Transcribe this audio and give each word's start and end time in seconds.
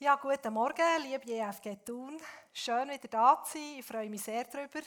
Ja, 0.00 0.14
guten 0.14 0.52
Morgen, 0.52 1.02
liebe 1.02 1.28
EFG 1.32 1.74
Thun. 1.84 2.16
Schön 2.52 2.88
wieder 2.88 3.08
da 3.08 3.42
zu 3.42 3.58
sein. 3.58 3.78
Ich 3.80 3.84
freue 3.84 4.08
mich 4.08 4.22
sehr 4.22 4.44
darüber. 4.44 4.78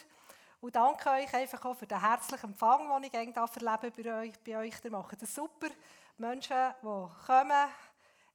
Und 0.62 0.74
danke 0.74 1.10
euch 1.10 1.34
einfach 1.34 1.62
auch 1.66 1.76
für 1.76 1.86
den 1.86 2.00
herzlichen 2.00 2.46
Empfang, 2.46 2.88
den 2.88 3.04
ich 3.04 3.12
gerne 3.12 3.34
erleben 3.34 3.92
bei 3.94 4.22
euch. 4.22 4.32
Bei 4.42 4.56
euch. 4.56 4.72
Ihr 4.82 4.90
macht 4.90 5.20
das 5.20 5.34
super. 5.34 5.68
Menschen, 6.16 6.56
die 6.80 7.26
kommen, 7.26 7.68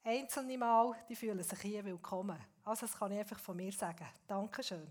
einzelne 0.03 0.55
Mal, 0.55 0.95
die 1.09 1.15
fühlen 1.15 1.41
sich 1.41 1.59
hier 1.61 1.83
willkommen. 1.83 2.38
Also 2.63 2.86
das 2.86 2.96
kann 2.96 3.12
ich 3.12 3.20
einfach 3.21 3.39
von 3.39 3.57
mir 3.57 3.71
sagen. 3.71 4.07
Dankeschön. 4.28 4.88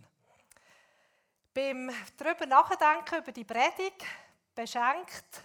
Beim 1.55 1.93
darüber 2.17 2.47
nachdenken 2.47 3.19
über 3.21 3.31
die 3.31 3.45
Predigt, 3.45 4.05
beschenkt, 4.57 5.41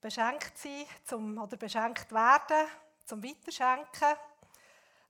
beschenkt 0.00 0.56
sein 0.56 0.86
zum, 1.04 1.36
oder 1.36 1.58
beschenkt 1.58 2.10
werden, 2.10 2.68
zum 3.04 3.22
Weiterschenken, 3.22 4.16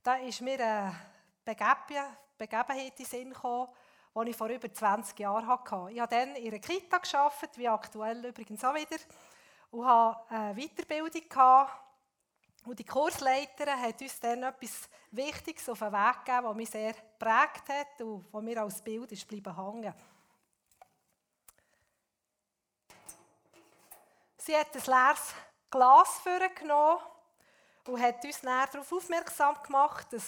da 0.02 0.14
ist 0.14 0.40
mir 0.40 0.60
eine 0.60 0.94
Begebenheit 1.44 2.90
in 2.90 2.96
den 2.96 3.06
Sinn 3.06 3.32
gekommen, 3.32 3.68
die 4.14 4.30
ich 4.30 4.36
vor 4.36 4.48
über 4.48 4.72
20 4.72 5.18
Jahren 5.18 5.46
hatte. 5.46 5.88
Ich 5.90 6.00
habe 6.00 6.14
dann 6.14 6.36
in 6.36 6.48
einer 6.48 6.58
Kita 6.58 6.98
gearbeitet, 6.98 7.58
wie 7.58 7.68
aktuell 7.68 8.24
übrigens 8.24 8.64
auch 8.64 8.74
wieder, 8.74 8.96
und 9.70 9.86
hatte 9.86 10.34
eine 10.34 10.54
Weiterbildung. 10.54 11.28
Gehabt. 11.28 11.84
Und 12.64 12.78
die 12.78 12.84
Kursleiterin 12.84 13.80
hat 13.80 14.02
uns 14.02 14.20
dann 14.20 14.42
etwas 14.42 14.88
Wichtiges 15.12 15.68
auf 15.68 15.78
den 15.78 15.92
Weg 15.92 16.24
gegeben, 16.24 16.44
das 16.44 16.56
mich 16.56 16.70
sehr 16.70 16.92
geprägt 16.92 17.68
hat 17.68 18.02
und 18.02 18.26
das 18.32 18.42
mir 18.42 18.62
als 18.62 18.82
Bild 18.82 19.10
ist 19.12 19.26
bleiben 19.26 19.56
hängen. 19.56 19.94
Sie 24.36 24.56
hat 24.56 24.74
ein 24.74 24.82
leeres 24.84 25.34
Glas 25.70 26.18
vorgenommen 26.18 27.00
und 27.86 28.00
hat 28.00 28.24
uns 28.24 28.42
näher 28.42 28.68
darauf 28.70 28.92
aufmerksam 28.92 29.56
gemacht, 29.62 30.12
dass 30.12 30.24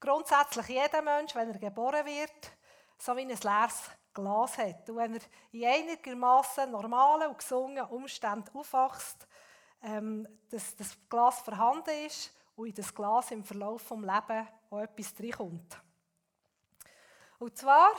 grundsätzlich 0.00 0.68
jeder 0.68 1.02
Mensch, 1.02 1.34
wenn 1.34 1.50
er 1.50 1.58
geboren 1.58 2.06
wird, 2.06 2.52
so 2.98 3.16
wie 3.16 3.22
ein 3.22 3.28
leeres 3.28 3.90
Glas 4.14 4.58
hat. 4.58 4.88
Und 4.88 4.96
wenn 4.96 5.14
er 5.14 5.20
in 5.52 5.64
einigermaßen 5.64 6.70
normalen 6.70 7.30
und 7.30 7.38
gesungenen 7.38 7.86
Umständen 7.86 8.56
aufwächst, 8.56 9.26
ähm, 9.82 10.28
dass 10.50 10.76
das 10.76 10.96
Glas 11.08 11.40
vorhanden 11.40 12.06
ist 12.06 12.32
und 12.56 12.68
in 12.68 12.74
das 12.74 12.94
Glas 12.94 13.30
im 13.30 13.44
Verlauf 13.44 13.82
des 13.82 13.98
Lebens 13.98 14.48
auch 14.70 14.78
etwas 14.78 15.14
reinkommt. 15.18 15.76
Und 17.38 17.58
zwar 17.58 17.92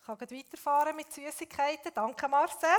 ich 0.00 0.18
kann 0.18 0.30
weiterfahren 0.30 0.96
mit 0.96 1.12
Süßigkeiten. 1.12 1.92
Danke, 1.92 2.28
Marcel. 2.28 2.70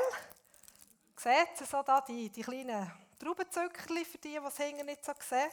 Seht 1.21 1.59
ihr 1.59 1.67
so 1.67 1.83
da 1.83 1.99
die, 1.99 2.29
die 2.29 2.41
kleinen 2.41 2.89
Traubenzückerchen 3.19 4.05
für 4.05 4.17
die, 4.19 4.29
die 4.29 4.37
es 4.37 4.55
hinten 4.55 4.85
nicht 4.85 5.03
so 5.03 5.11
sehen? 5.19 5.51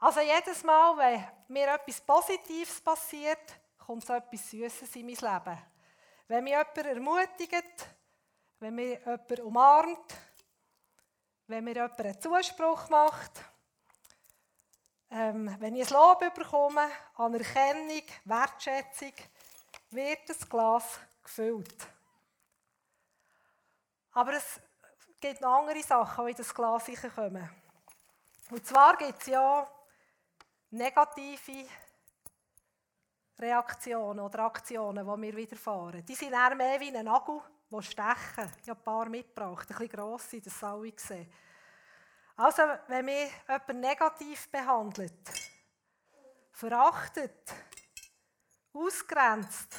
Also 0.00 0.18
jedes 0.18 0.64
Mal, 0.64 0.96
wenn 0.96 1.24
mir 1.54 1.72
etwas 1.72 2.00
Positives 2.00 2.80
passiert, 2.80 3.60
kommt 3.78 4.04
so 4.04 4.14
etwas 4.14 4.50
Süßes 4.50 4.96
in 4.96 5.06
mein 5.06 5.14
Leben. 5.14 5.58
Wenn 6.26 6.42
mich 6.42 6.52
jemand 6.52 6.76
ermutigt, 6.78 7.94
wenn 8.58 8.74
mich 8.74 8.98
jemand 8.98 9.38
umarmt, 9.38 10.14
wenn 11.46 11.62
mir 11.62 11.74
jemand 11.74 12.00
einen 12.00 12.20
Zuspruch 12.20 12.88
macht, 12.88 13.40
ähm, 15.12 15.54
wenn 15.60 15.76
ich 15.76 15.86
ein 15.86 15.94
Lob 15.94 16.34
bekomme, 16.34 16.90
Anerkennung, 17.14 18.02
Wertschätzung, 18.24 19.12
wird 19.90 20.28
das 20.28 20.48
Glas 20.48 20.98
gefüllt. 21.22 21.86
Aber 24.10 24.32
es 24.32 24.60
gibt 25.20 25.40
noch 25.40 25.60
andere 25.60 25.82
Sachen, 25.82 26.26
die 26.26 26.30
in 26.32 26.36
das 26.36 26.54
Glas 26.54 26.86
kommen. 27.14 27.50
Und 28.50 28.66
zwar 28.66 28.96
gibt 28.96 29.20
es 29.20 29.26
ja 29.26 29.68
negative 30.70 31.66
Reaktionen 33.38 34.20
oder 34.20 34.40
Aktionen, 34.40 35.06
die 35.06 35.22
wir 35.22 35.36
widerfahren. 35.36 36.04
Die 36.04 36.14
sind 36.14 36.32
eher 36.32 36.54
mehr 36.54 36.80
wie 36.80 36.96
ein 36.96 37.04
Nagel, 37.04 37.40
der 37.70 37.82
stechen. 37.82 38.52
Ich 38.62 38.68
habe 38.68 38.80
ein 38.80 38.84
paar 38.84 39.08
mitgebracht, 39.08 39.70
ein 39.70 39.76
bisschen 39.76 39.88
grosse, 39.88 40.40
das 40.40 40.64
alle 40.64 40.92
sehen. 40.96 41.32
Also, 42.36 42.62
wenn 42.86 43.06
wir 43.06 43.28
jemanden 43.48 43.80
negativ 43.80 44.48
behandelt, 44.50 45.28
verachtet, 46.52 47.52
ausgrenzt, 48.72 49.76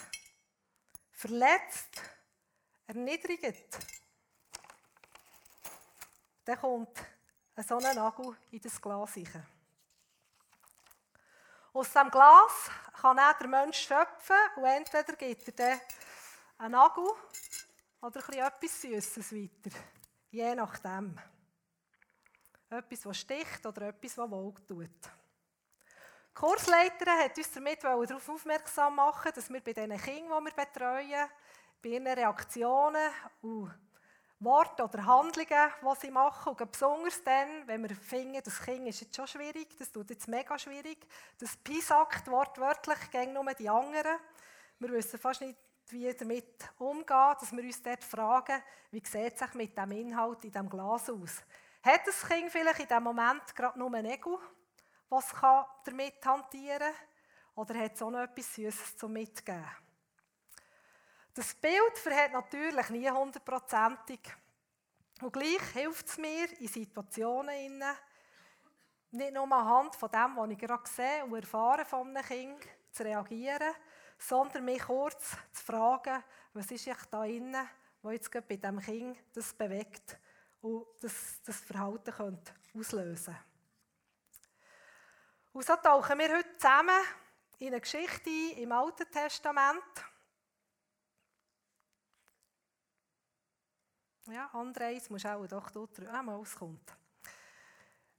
verletzt, 1.11 2.01
erniedrigt, 2.85 3.79
dann 6.49 6.59
kommt 6.59 6.97
so 7.57 7.77
ein 7.77 7.95
Nagel 7.95 8.35
in 8.49 8.59
das 8.59 8.81
Glas 8.81 9.15
rein. 9.15 9.47
Aus 11.73 11.87
diesem 11.91 12.09
Glas 12.09 12.71
kann 12.99 13.19
auch 13.19 13.37
der 13.37 13.47
Mensch 13.47 13.77
schöpfen 13.77 14.35
und 14.55 14.65
entweder 14.65 15.13
gibt 15.15 15.47
er 15.47 15.53
dann 15.53 15.81
einen 16.57 16.71
Nagel 16.71 17.07
oder 18.01 18.19
etwas 18.19 18.81
Süßes 18.81 19.31
weiter. 19.31 19.77
Je 20.31 20.55
nachdem. 20.55 21.19
Etwas, 22.71 23.01
das 23.01 23.17
sticht 23.17 23.65
oder 23.67 23.89
etwas, 23.89 24.15
das 24.15 24.31
wohl 24.31 24.53
tut. 24.67 24.89
Die 24.89 26.33
Kursleiterin 26.33 27.19
hat 27.19 27.37
uns 27.37 27.51
damit 27.51 27.83
darauf 27.83 28.29
aufmerksam 28.29 28.95
machen, 28.95 29.31
dass 29.35 29.51
wir 29.51 29.61
bei 29.61 29.73
den 29.73 29.95
Kindern, 30.01 30.45
die 30.45 30.55
wir 30.55 30.65
betreuen, 30.65 31.29
bei 31.81 31.89
ihren 31.89 32.07
Reaktionen 32.07 33.11
und 33.41 33.88
Worte 34.39 34.83
oder 34.83 35.05
Handlungen, 35.05 35.47
die 35.81 35.99
sie 35.99 36.11
machen. 36.11 36.53
Und 36.53 36.71
besonders 36.71 37.23
dann, 37.23 37.67
wenn 37.67 37.81
wir 37.87 37.95
finden, 37.95 38.41
das 38.43 38.61
Kind 38.61 38.87
ist 38.87 39.01
jetzt 39.01 39.15
schon 39.15 39.27
schwierig, 39.27 39.77
das 39.77 39.91
tut 39.91 40.09
jetzt 40.09 40.27
mega 40.27 40.57
schwierig, 40.57 41.05
das 41.37 41.57
pisackt 41.57 42.27
wortwörtlich 42.29 43.11
gegen 43.11 43.33
nur 43.33 43.53
die 43.53 43.69
anderen. 43.69 44.17
Wir 44.79 44.89
wissen 44.91 45.19
fast 45.19 45.41
nicht, 45.41 45.57
wie 45.89 46.13
damit 46.13 46.69
umgehen, 46.77 47.35
dass 47.39 47.51
wir 47.51 47.63
uns 47.63 47.81
dort 47.81 48.03
fragen, 48.03 48.61
wie 48.91 49.03
sieht 49.05 49.33
es 49.33 49.39
sich 49.39 49.53
mit 49.55 49.77
dem 49.77 49.91
Inhalt 49.91 50.43
in 50.45 50.51
diesem 50.51 50.69
Glas 50.69 51.09
aus? 51.09 51.43
Hat 51.83 52.05
das 52.05 52.27
Kind 52.27 52.51
vielleicht 52.51 52.79
in 52.79 52.87
diesem 52.87 53.03
Moment 53.03 53.55
gerade 53.55 53.77
nur 53.77 53.93
ein 53.93 54.05
Ego, 54.05 54.39
was 55.09 55.33
damit 55.83 56.25
hantieren 56.25 56.79
kann? 56.79 56.93
Oder 57.55 57.79
hat 57.79 57.95
es 57.95 58.01
auch 58.01 58.11
noch 58.11 58.19
etwas 58.19 58.55
Süßes 58.55 58.97
zum 58.97 59.13
Mitgeben? 59.13 59.65
Das 61.33 61.53
Bild 61.55 61.97
verhält 61.97 62.33
natürlich 62.33 62.89
nie 62.89 63.09
hundertprozentig. 63.09 64.19
Und 65.21 65.33
gleich 65.33 65.61
hilft 65.73 66.07
es 66.07 66.17
mir 66.17 66.59
in 66.59 66.67
Situationen, 66.67 67.83
nicht 69.11 69.33
nur 69.33 69.51
anhand 69.51 69.95
von 69.95 70.11
dem, 70.11 70.35
was 70.35 70.49
ich 70.49 70.57
gerade 70.57 70.89
sehe 70.89 71.25
und 71.25 71.35
erfahre 71.35 71.85
von 71.85 72.07
einem 72.07 72.25
Kind, 72.25 72.67
zu 72.91 73.03
reagieren, 73.03 73.73
sondern 74.17 74.65
mich 74.65 74.81
kurz 74.81 75.31
zu 75.53 75.63
fragen, 75.63 76.23
was 76.53 76.71
ist 76.71 76.87
echt 76.87 77.11
da 77.11 77.23
innen, 77.23 77.67
was 78.01 78.13
jetzt 78.13 78.31
bei 78.31 78.55
diesem 78.55 78.79
Kind 78.79 79.17
das 79.33 79.53
bewegt 79.53 80.17
und 80.61 80.85
das, 81.01 81.41
das 81.45 81.57
Verhalten 81.61 82.11
könnte 82.11 82.53
auslösen 82.75 83.37
Und 85.53 85.65
so 85.65 85.75
tauchen 85.75 86.19
wir 86.19 86.37
heute 86.37 86.57
zusammen 86.57 86.99
in 87.59 87.67
eine 87.67 87.81
Geschichte 87.81 88.29
im 88.57 88.71
Alten 88.71 89.09
Testament. 89.11 89.83
Ja, 94.31 94.47
Andreas, 94.53 95.09
musst 95.09 95.25
auch 95.25 95.47
doch 95.47 95.71
dort 95.71 95.99
ah, 96.07 96.21
mal 96.21 96.35
auskommt. 96.35 96.93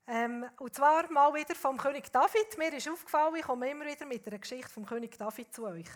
Ähm, 0.09 0.45
und 0.59 0.75
zwar 0.75 1.09
mal 1.13 1.33
wieder 1.35 1.55
vom 1.55 1.77
König 1.77 2.11
David. 2.11 2.59
Mir 2.59 2.73
ist 2.73 2.89
aufgefallen, 2.89 3.37
ich 3.37 3.43
komme 3.43 3.71
immer 3.71 3.87
wieder 3.87 4.07
mit 4.07 4.27
einer 4.27 4.39
Geschichte 4.39 4.69
vom 4.69 4.85
König 4.85 5.17
David 5.17 5.55
zu 5.55 5.67
euch. 5.67 5.87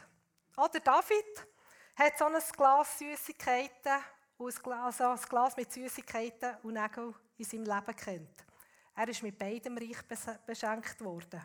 Oder 0.57 0.79
David 0.79 1.47
hat 1.97 2.17
so 2.17 2.27
ein 2.27 2.41
Glas 2.57 2.99
Süßigkeiten, 2.99 3.93
ein 4.39 4.73
ein 4.73 5.21
Glas 5.29 5.57
mit 5.57 5.73
Süßigkeiten 5.73 6.59
und 6.63 6.75
Nägel 6.75 7.13
in 7.39 7.45
seinem 7.45 7.65
Leben 7.65 7.97
kennt. 7.97 8.45
Er 8.95 9.09
ist 9.09 9.23
mit 9.23 9.37
beidem 9.37 9.77
reich 9.77 10.03
beschenkt 10.47 11.01
worden. 11.01 11.43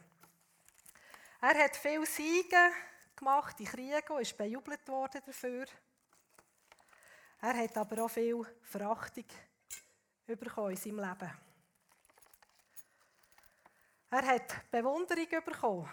Er 1.42 1.64
hat 1.64 1.76
viele 1.76 2.06
Siege 2.06 2.70
gemacht 3.16 3.60
in 3.60 3.66
Kriegen 3.66 4.12
und 4.12 4.22
ist 4.22 4.38
bejubelt 4.38 4.88
worden 4.88 5.22
dafür. 5.26 5.66
Er 7.42 7.58
hat 7.58 7.78
aber 7.78 8.04
auch 8.04 8.10
viel 8.10 8.46
Verachtung 8.64 9.26
bekommen 10.26 10.72
in 10.72 10.76
seinem 10.76 11.00
Leben. 11.00 11.32
Er 14.12 14.26
hat 14.28 14.70
Bewunderung 14.70 15.28
bekommen. 15.46 15.90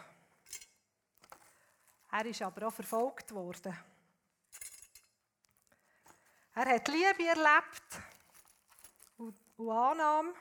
Er 2.11 2.27
ist 2.27 2.43
aber 2.43 2.67
auch 2.67 2.73
verfolgt 2.73 3.33
worden. 3.33 3.77
Er 6.55 6.65
hat 6.65 6.89
Liebe 6.89 7.29
erlebt 7.29 8.01
und, 9.19 9.37
Annahme, 9.59 10.35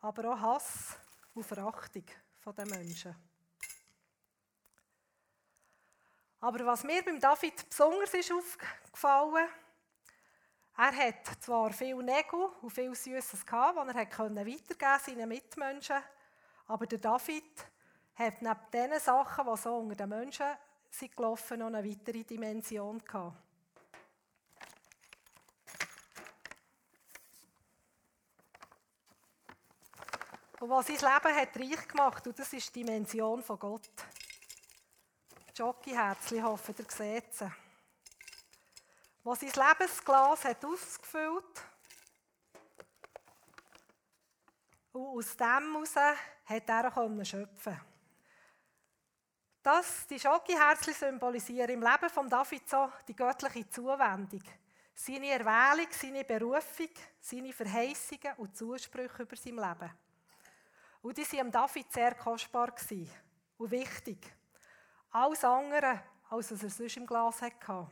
aber 0.00 0.32
auch 0.32 0.40
Hass 0.40 0.96
und 1.32 1.44
Verachtung 1.44 2.04
von 2.40 2.54
den 2.54 2.68
Menschen. 2.68 3.33
Aber 6.44 6.66
was 6.66 6.84
mir 6.84 7.02
beim 7.02 7.18
David 7.18 7.70
besonders 7.70 8.12
ist 8.12 8.30
aufgefallen, 8.30 9.48
Er 10.76 10.94
hat 10.94 11.42
zwar 11.42 11.72
viel 11.72 11.96
Nägel 12.02 12.50
und 12.60 12.68
viel 12.68 12.94
Süßes 12.94 13.46
gehabt, 13.46 13.78
das 13.78 13.86
er 13.88 13.94
weitergeben 13.94 14.78
konnte 14.78 15.04
seinen 15.06 15.28
Mitmenschen, 15.30 16.02
aber 16.66 16.86
der 16.86 16.98
David 16.98 17.66
hat 18.16 18.42
neben 18.42 18.60
diesen 18.70 19.00
Sachen, 19.00 19.46
die 19.46 19.56
so 19.56 19.74
unter 19.74 19.94
den 19.94 20.08
Menschen 20.10 20.46
sind 20.90 21.16
gelaufen, 21.16 21.60
noch 21.60 21.68
eine 21.68 21.82
weitere 21.82 22.24
Dimension 22.24 23.02
gehabt. 23.02 23.36
Und 30.60 30.68
was 30.68 30.88
sein 30.88 30.96
Leben 30.96 31.36
hat 31.36 31.56
reich 31.56 31.88
gemacht, 31.88 32.26
und 32.26 32.38
das 32.38 32.52
ist 32.52 32.76
die 32.76 32.84
Dimension 32.84 33.42
von 33.42 33.58
Gott. 33.58 33.90
Jockeyherzli, 35.54 36.40
hoffe, 36.40 36.74
ihr 36.76 36.84
seht 36.88 37.34
sie. 37.34 37.50
Was 39.22 39.40
sein 39.40 39.50
Lebensglas 39.50 40.44
hat 40.44 40.64
ausgefüllt 40.64 41.62
und 44.92 45.18
aus 45.18 45.36
dem 45.36 45.72
heraus 45.72 45.96
hat 46.44 46.68
er 46.68 47.24
schöpfen 47.24 47.80
das, 49.64 50.06
die 50.06 50.20
Schokiherzli 50.20 50.92
symbolisieren 50.92 51.70
im 51.70 51.80
Leben 51.82 52.10
von 52.10 52.28
David 52.28 52.68
so 52.68 52.92
die 53.08 53.16
göttliche 53.16 53.68
Zuwendung. 53.70 54.42
Seine 54.94 55.30
Erwählung, 55.30 55.88
seine 55.90 56.22
Berufung, 56.22 56.90
seine 57.18 57.52
Verheißungen 57.52 58.34
und 58.36 58.54
Zusprüche 58.54 59.22
über 59.22 59.36
sein 59.36 59.56
Leben. 59.56 59.90
Und 61.00 61.16
die 61.16 61.32
waren 61.32 61.50
David 61.50 61.90
sehr 61.90 62.14
kostbar 62.14 62.74
und 63.56 63.70
wichtig. 63.70 64.18
Alles 65.14 65.44
andere, 65.44 66.02
als 66.28 66.50
was 66.50 66.62
er 66.64 66.70
sonst 66.70 66.96
im 66.96 67.06
Glas 67.06 67.40
hatte. 67.40 67.86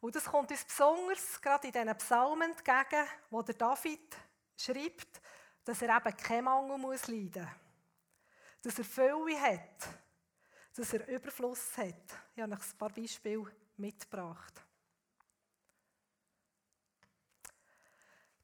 Und 0.00 0.16
das 0.16 0.24
kommt 0.24 0.50
uns 0.50 0.64
besonders 0.64 1.40
gerade 1.40 1.68
in 1.68 1.72
diesen 1.72 1.96
Psalmen 1.96 2.50
entgegen, 2.50 3.06
wo 3.30 3.40
der 3.40 3.54
David 3.54 4.16
schreibt, 4.56 5.20
dass 5.64 5.80
er 5.80 5.96
eben 5.96 6.16
keinen 6.16 6.44
Mangel 6.44 6.76
muss 6.76 7.06
leiden 7.06 7.44
muss 7.44 7.62
dass 8.62 8.78
er 8.78 8.84
Fülle 8.84 9.40
hat, 9.40 9.88
dass 10.74 10.92
er 10.92 11.06
Überfluss 11.08 11.76
hat. 11.76 11.94
Ich 12.34 12.42
habe 12.42 12.52
euch 12.54 12.60
ein 12.60 12.78
paar 12.78 12.90
Beispiele 12.90 13.46
mitgebracht. 13.76 14.60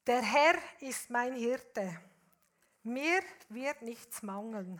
Der 0.05 0.21
Herr 0.21 0.55
ist 0.79 1.09
mein 1.09 1.33
Hirte. 1.33 1.99
Mir 2.83 3.21
wird 3.49 3.81
nichts 3.81 4.21
mangeln. 4.23 4.79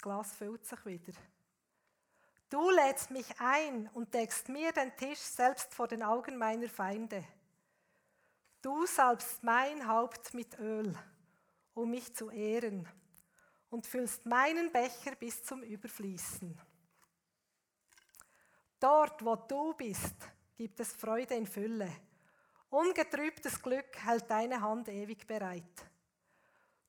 Glas 0.00 0.32
füllt 0.32 0.64
sich 0.64 0.84
wieder. 0.86 1.12
Du 2.48 2.70
lädst 2.70 3.10
mich 3.10 3.26
ein 3.38 3.88
und 3.94 4.12
deckst 4.12 4.48
mir 4.48 4.72
den 4.72 4.96
Tisch 4.96 5.20
selbst 5.20 5.72
vor 5.72 5.86
den 5.86 6.02
Augen 6.02 6.36
meiner 6.36 6.68
Feinde. 6.68 7.24
Du 8.62 8.86
salbst 8.86 9.42
mein 9.44 9.86
Haupt 9.86 10.34
mit 10.34 10.58
Öl, 10.58 10.96
um 11.74 11.90
mich 11.90 12.14
zu 12.14 12.30
ehren 12.30 12.88
und 13.70 13.86
füllst 13.86 14.26
meinen 14.26 14.72
Becher 14.72 15.14
bis 15.14 15.44
zum 15.44 15.62
Überfließen. 15.62 16.60
Dort, 18.80 19.24
wo 19.24 19.36
du 19.36 19.74
bist, 19.74 20.16
gibt 20.56 20.80
es 20.80 20.92
Freude 20.92 21.34
in 21.34 21.46
Fülle. 21.46 21.90
Ungetrübtes 22.70 23.62
Glück 23.62 23.96
hält 24.04 24.30
deine 24.30 24.60
Hand 24.60 24.88
ewig 24.88 25.26
bereit. 25.26 25.84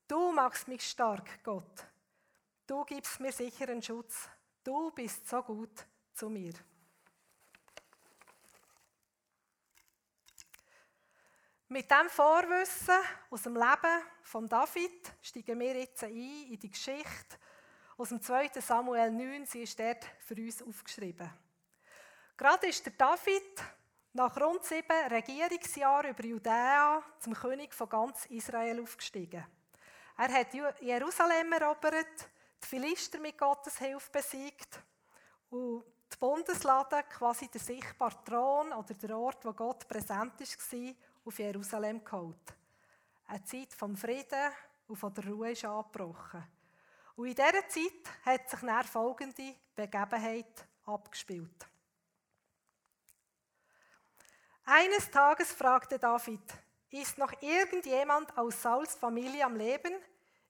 Du 0.07 0.31
machst 0.31 0.67
mich 0.67 0.81
stark, 0.81 1.43
Gott. 1.43 1.90
Du 2.71 2.85
gibst 2.85 3.19
mir 3.19 3.33
sicheren 3.33 3.83
Schutz. 3.83 4.29
Du 4.63 4.91
bist 4.91 5.27
so 5.27 5.43
gut 5.43 5.85
zu 6.13 6.29
mir. 6.29 6.53
Mit 11.67 11.91
dem 11.91 12.09
Vorwissen 12.09 12.95
aus 13.29 13.41
dem 13.41 13.55
Leben 13.55 14.03
von 14.23 14.47
David 14.47 15.11
steigen 15.21 15.59
wir 15.59 15.79
jetzt 15.81 16.05
ein 16.05 16.15
in 16.15 16.57
die 16.57 16.69
Geschichte 16.69 17.35
aus 17.97 18.07
dem 18.07 18.21
2. 18.21 18.51
Samuel 18.61 19.11
9. 19.11 19.45
Sie 19.47 19.63
ist 19.63 19.77
dort 19.77 20.05
für 20.19 20.35
uns 20.35 20.63
aufgeschrieben. 20.63 21.29
Gerade 22.37 22.67
ist 22.67 22.85
der 22.85 22.93
David 22.93 23.65
nach 24.13 24.39
rund 24.39 24.63
sieben 24.63 25.07
Regierungsjahren 25.09 26.11
über 26.11 26.23
Judäa 26.23 27.03
zum 27.19 27.33
König 27.33 27.73
von 27.73 27.89
ganz 27.89 28.27
Israel 28.27 28.81
aufgestiegen. 28.81 29.45
Er 30.17 30.31
hat 30.31 30.53
Jerusalem 30.79 31.51
erobert, 31.51 32.29
die 32.63 32.67
Philister 32.67 33.19
mit 33.19 33.37
Gottes 33.37 33.77
Hilfe 33.77 34.11
besiegt 34.11 34.79
und 35.49 35.83
die 36.11 36.17
Bundeslade, 36.17 37.03
quasi 37.03 37.47
der 37.47 37.61
sichtbare 37.61 38.23
Thron 38.25 38.73
oder 38.73 38.93
der 38.93 39.17
Ort, 39.17 39.45
wo 39.45 39.53
Gott 39.53 39.87
präsent 39.87 40.39
war, 40.39 40.93
auf 41.25 41.39
Jerusalem 41.39 42.03
geholt. 42.03 42.55
Eine 43.27 43.43
Zeit 43.43 43.73
vom 43.73 43.95
Frieden 43.95 44.51
und 44.87 44.97
von 44.97 45.13
der 45.13 45.25
Ruhe 45.25 45.51
ist 45.51 45.63
angebrochen. 45.63 46.43
Und 47.15 47.27
in 47.27 47.35
dieser 47.35 47.67
Zeit 47.67 48.25
hat 48.25 48.49
sich 48.49 48.59
dann 48.59 48.83
folgende 48.83 49.55
Begebenheit 49.75 50.65
abgespielt. 50.85 51.67
Eines 54.65 55.09
Tages 55.09 55.51
fragte 55.51 55.97
David, 55.97 56.41
ist 56.89 57.17
noch 57.17 57.33
irgendjemand 57.41 58.37
aus 58.37 58.61
Sauls 58.61 58.95
Familie 58.95 59.45
am 59.45 59.55
Leben? 59.55 59.93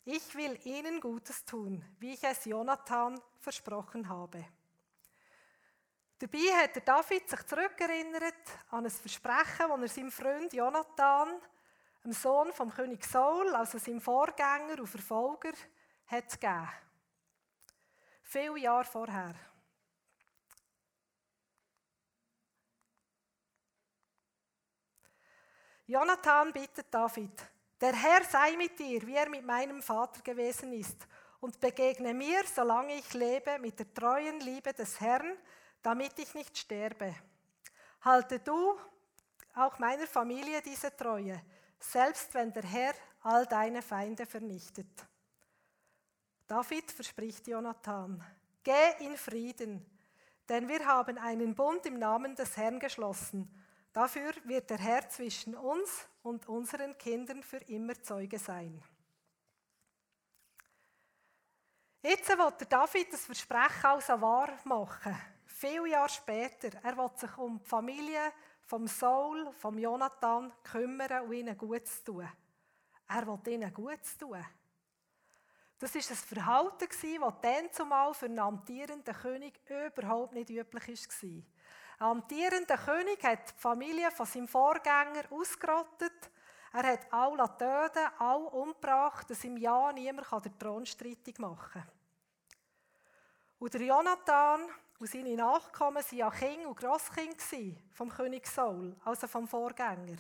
Ich 0.04 0.34
will 0.36 0.60
ihnen 0.66 1.00
Gutes 1.00 1.46
tun, 1.46 1.86
wie 2.00 2.14
ich 2.14 2.24
es 2.24 2.46
Jonathan 2.46 3.22
versprochen 3.38 4.10
habe. 4.10 4.44
Dabei 6.18 6.64
hat 6.64 6.76
der 6.76 6.82
David 6.82 7.30
sich 7.30 7.46
zurückerinnert 7.46 8.34
an 8.70 8.86
ein 8.86 8.92
Versprechen, 8.92 9.70
das 9.70 9.82
er 9.82 9.88
seinem 9.88 10.12
Freund 10.12 10.54
Jonathan, 10.54 11.40
dem 12.04 12.14
Sohn 12.14 12.52
vom 12.52 12.72
König 12.72 13.04
Saul, 13.06 13.54
also 13.56 13.78
seinem 13.78 14.02
Vorgänger 14.02 14.80
und 14.80 14.88
Verfolger, 14.88 15.54
hat 16.08 16.30
gegeben. 16.32 16.70
Viele 18.24 18.60
Jahre 18.60 18.86
vorher. 18.86 19.36
Jonathan 25.86 26.54
bittet 26.54 26.88
David, 26.92 27.52
der 27.82 27.94
Herr 27.94 28.24
sei 28.24 28.56
mit 28.56 28.78
dir, 28.78 29.06
wie 29.08 29.16
er 29.16 29.28
mit 29.30 29.44
meinem 29.44 29.82
Vater 29.82 30.22
gewesen 30.22 30.72
ist, 30.74 31.08
und 31.40 31.60
begegne 31.60 32.14
mir, 32.14 32.44
solange 32.54 32.94
ich 32.96 33.14
lebe, 33.16 33.58
mit 33.60 33.80
der 33.80 33.92
treuen 33.94 34.40
Liebe 34.40 34.72
des 34.74 35.02
Herrn, 35.02 35.36
damit 35.82 36.18
ich 36.20 36.36
nicht 36.36 36.56
sterbe. 36.56 37.16
Halte 38.02 38.40
du 38.40 38.78
auch 39.56 39.80
meiner 39.80 40.06
Familie 40.06 40.62
diese 40.62 40.96
Treue, 40.96 41.42
selbst 41.80 42.34
wenn 42.36 42.54
der 42.54 42.64
Herr 42.64 42.94
all 43.22 43.46
deine 43.48 43.82
Feinde 43.82 44.26
vernichtet. 44.28 44.88
David 46.48 46.92
verspricht 46.92 47.48
Jonathan, 47.48 48.24
geh 48.64 48.92
in 49.00 49.18
Frieden, 49.18 49.84
denn 50.48 50.68
wir 50.68 50.86
haben 50.86 51.18
einen 51.18 51.56
Bund 51.56 51.86
im 51.86 51.98
Namen 51.98 52.36
des 52.36 52.56
Herrn 52.58 52.80
geschlossen. 52.80 53.50
Dafür 53.94 54.34
wird 54.46 54.70
der 54.70 54.78
Herr 54.78 55.10
zwischen 55.10 55.56
uns 55.56 56.08
und 56.24 56.48
unseren 56.48 56.98
Kindern 56.98 57.44
für 57.44 57.58
immer 57.58 58.02
Zeuge 58.02 58.40
sein. 58.40 58.82
Jetzt 62.02 62.30
wird 62.30 62.72
David 62.72 63.14
das 63.14 63.26
Versprechen 63.26 63.86
also 63.86 64.20
wahr 64.22 64.58
machen. 64.64 65.16
Viele 65.46 65.90
Jahre 65.90 66.10
später, 66.10 66.70
er 66.82 66.98
will 66.98 67.12
sich 67.16 67.38
um 67.38 67.60
die 67.60 67.70
Familie 67.70 68.34
vom 68.64 68.88
Saul, 68.88 69.52
vom 69.54 69.78
Jonathan 69.78 70.52
kümmern 70.64 71.26
und 71.26 71.34
ihnen 71.34 71.58
gut 71.58 71.86
zu 71.86 72.04
tun. 72.06 72.30
Er 73.08 73.28
will 73.28 73.54
ihnen 73.54 73.72
gut 73.74 74.04
zu 74.04 74.18
tun. 74.20 74.44
Das 75.78 75.94
war 75.94 76.02
ein 76.02 76.16
Verhalten, 76.16 76.88
das 77.20 77.42
dann 77.42 77.72
zumal 77.72 78.14
für 78.14 78.26
einen 78.26 78.40
amtierenden 78.40 79.16
König 79.16 79.60
überhaupt 79.70 80.34
nicht 80.34 80.50
üblich 80.50 80.88
war. 80.88 81.44
Ein 82.02 82.08
amtierender 82.08 82.80
König 82.80 83.24
hat 83.24 83.52
die 83.52 83.62
Familie 83.62 84.10
von 84.10 84.26
seinem 84.26 84.48
Vorgänger 84.48 85.22
ausgerottet. 85.30 86.32
Er 86.74 86.94
hat 86.94 87.14
alle 87.14 87.46
töten, 87.60 88.10
alle 88.18 88.46
umgebracht, 88.46 89.30
dass 89.30 89.44
im 89.44 89.56
Jahr 89.56 89.94
niemand 89.94 90.28
den 90.44 90.58
Thron 90.58 90.84
streitig 90.84 91.38
machen 91.38 91.74
kann. 91.74 91.92
Und 93.60 93.76
Jonathan 93.76 94.62
und 94.98 95.12
seine 95.12 95.36
Nachkommen 95.36 96.04
waren 96.04 96.18
ja 96.18 96.32
Kinder 96.32 96.70
und 96.70 96.80
Grosskinder 96.80 97.78
vom 97.94 98.10
König 98.10 98.48
Saul, 98.48 98.96
also 99.06 99.28
vom 99.28 99.48
Vorgänger. 99.48 100.18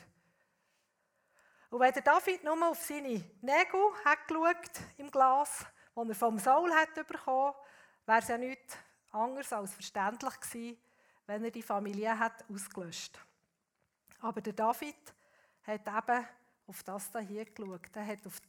Und 1.71 1.79
wenn 1.79 2.03
David 2.03 2.43
nur 2.43 2.69
auf 2.69 2.79
seine 2.79 3.23
Nägel 3.41 3.81
hat 4.05 4.27
geschaut 4.27 4.81
im 4.99 5.09
Glas, 5.09 5.65
die 5.95 6.09
er 6.09 6.15
vom 6.15 6.37
Saul 6.37 6.71
hat 6.75 6.93
bekommen, 6.93 7.55
wäre 8.05 8.19
es 8.19 8.27
ja 8.27 8.37
nichts 8.37 8.77
anderes 9.09 9.51
als 9.51 9.73
verständlich 9.73 10.39
gewesen, 10.39 10.77
wenn 11.31 11.45
er 11.45 11.51
die 11.51 11.61
Familie 11.61 12.19
hat 12.19 12.43
ausgelöscht. 12.49 13.17
Aber 14.19 14.41
der 14.41 14.51
David 14.51 14.97
hat 15.63 15.87
eben 15.87 16.27
auf 16.67 16.83
das 16.83 17.09
hier 17.25 17.45
geschaut. 17.45 17.95
Er 17.95 18.05
hat 18.05 18.27
auf 18.27 18.41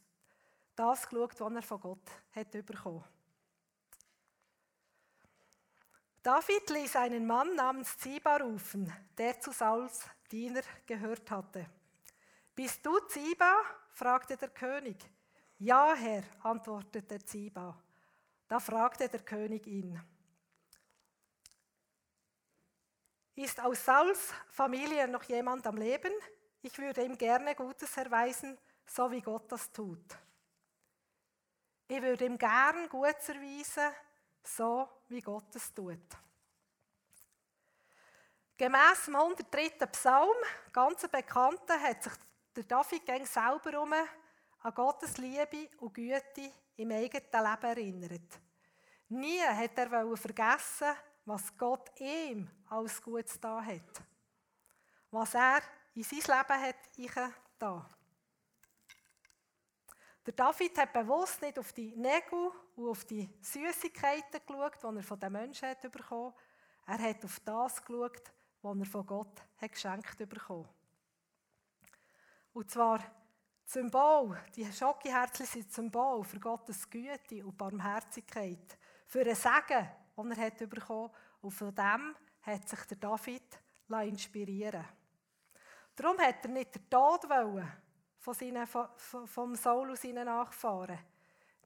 das 0.75 1.07
geschaut, 1.07 1.39
was 1.39 1.53
er 1.53 1.61
von 1.61 1.79
Gott 1.79 2.11
hat 2.35 2.51
bekommen. 2.51 3.05
David 6.21 6.69
ließ 6.71 6.97
einen 6.97 7.25
Mann 7.25 7.55
namens 7.55 7.97
Ziba 7.97 8.35
rufen, 8.35 8.91
der 9.17 9.39
zu 9.39 9.53
Sauls 9.53 10.05
Diener 10.29 10.63
gehört 10.85 11.31
hatte. 11.31 11.65
Bist 12.53 12.85
du 12.85 12.99
Ziba? 13.07 13.61
fragte 13.93 14.35
der 14.35 14.49
König. 14.49 14.97
Ja, 15.57 15.93
Herr, 15.93 16.23
antwortete 16.41 17.23
Ziba. 17.23 17.81
Da 18.49 18.59
fragte 18.59 19.07
der 19.07 19.21
König 19.21 19.67
ihn. 19.67 20.01
Ist 23.35 23.59
aus 23.59 23.83
Sauls 23.83 24.31
Familie 24.51 25.07
noch 25.07 25.23
jemand 25.23 25.65
am 25.65 25.77
Leben? 25.77 26.13
Ich 26.61 26.77
würde 26.77 27.03
ihm 27.03 27.17
gerne 27.17 27.55
Gutes 27.55 27.97
erweisen, 27.97 28.57
so 28.85 29.09
wie 29.09 29.21
Gott 29.21 29.51
das 29.51 29.71
tut. 29.71 30.05
Ich 31.87 32.01
würde 32.01 32.25
ihm 32.25 32.37
gern 32.37 32.87
Gutes 32.87 33.27
erweisen, 33.29 33.91
so 34.43 34.87
wie 35.07 35.21
Gott 35.21 35.55
es 35.55 35.73
tut. 35.73 35.99
Gemäss 38.55 39.05
dem 39.05 39.15
103. 39.15 39.87
Psalm, 39.87 40.37
ganz 40.71 41.07
bekannter, 41.07 41.79
hat 41.79 42.03
sich 42.03 42.13
der 42.55 42.63
David 42.65 43.27
selber 43.27 43.81
um 43.81 43.93
an 43.93 44.73
Gottes 44.75 45.17
Liebe 45.17 45.69
und 45.79 45.93
Güte 45.93 46.51
im 46.75 46.91
eigenen 46.91 47.23
Leben 47.31 47.63
erinnert. 47.63 48.39
Nie 49.09 49.41
hat 49.41 49.77
er 49.77 50.15
vergessen, 50.15 50.95
was 51.25 51.55
Gott 51.57 51.89
ihm 51.99 52.49
alles 52.69 53.01
Gutes 53.01 53.39
da 53.39 53.63
hat. 53.63 54.03
Was 55.11 55.33
er 55.35 55.61
in 55.93 56.03
sein 56.03 56.19
Leben 56.19 56.61
hat 56.61 57.33
da. 57.59 57.89
Der 60.25 60.33
David 60.33 60.77
hat 60.77 60.93
bewusst 60.93 61.41
nicht 61.41 61.59
auf 61.59 61.73
die 61.73 61.95
Nägel 61.95 62.51
und 62.75 62.89
auf 62.89 63.03
die 63.05 63.29
Süßigkeiten 63.41 64.39
geschaut, 64.45 64.81
die 64.81 64.97
er 64.97 65.03
von 65.03 65.19
den 65.19 65.31
Menschen 65.31 65.67
hat 65.67 65.81
bekommen. 65.91 66.33
Er 66.85 66.97
hat 66.97 67.23
auf 67.25 67.39
das 67.41 67.83
geschaut, 67.83 68.31
was 68.61 68.77
er 68.77 68.85
von 68.85 69.05
Gott 69.05 69.41
hat 69.59 69.71
geschenkt 69.71 70.17
bekommen. 70.17 70.69
Und 72.53 72.71
zwar 72.71 72.99
das 72.99 73.73
Symbol, 73.73 74.37
die 74.55 74.71
Schokiherzchen 74.71 75.45
sind 75.45 75.73
Symbol 75.73 76.23
für 76.23 76.39
Gottes 76.39 76.89
Güte 76.89 77.45
und 77.45 77.57
Barmherzigkeit, 77.57 78.77
für 79.07 79.21
ein 79.21 79.35
Segen, 79.35 79.89
das 80.15 80.37
er 80.37 80.45
hat 80.45 80.69
bekommen 80.69 81.11
und 81.41 81.51
von 81.51 81.73
dem 81.73 82.15
hat 82.41 82.67
sich 82.67 82.79
der 82.85 82.97
David 82.97 83.59
inspirieren 83.89 84.85
Darum 85.95 86.17
hat 86.19 86.43
er 86.43 86.49
nicht 86.49 86.75
den 86.75 86.89
Tod 86.89 87.29
wollen 87.29 87.71
von 88.17 88.33
seinen, 88.33 88.65
vom 88.65 89.55
Saul 89.55 89.91
und 89.91 89.99
seinen 89.99 90.25
Nachfahren. 90.25 90.97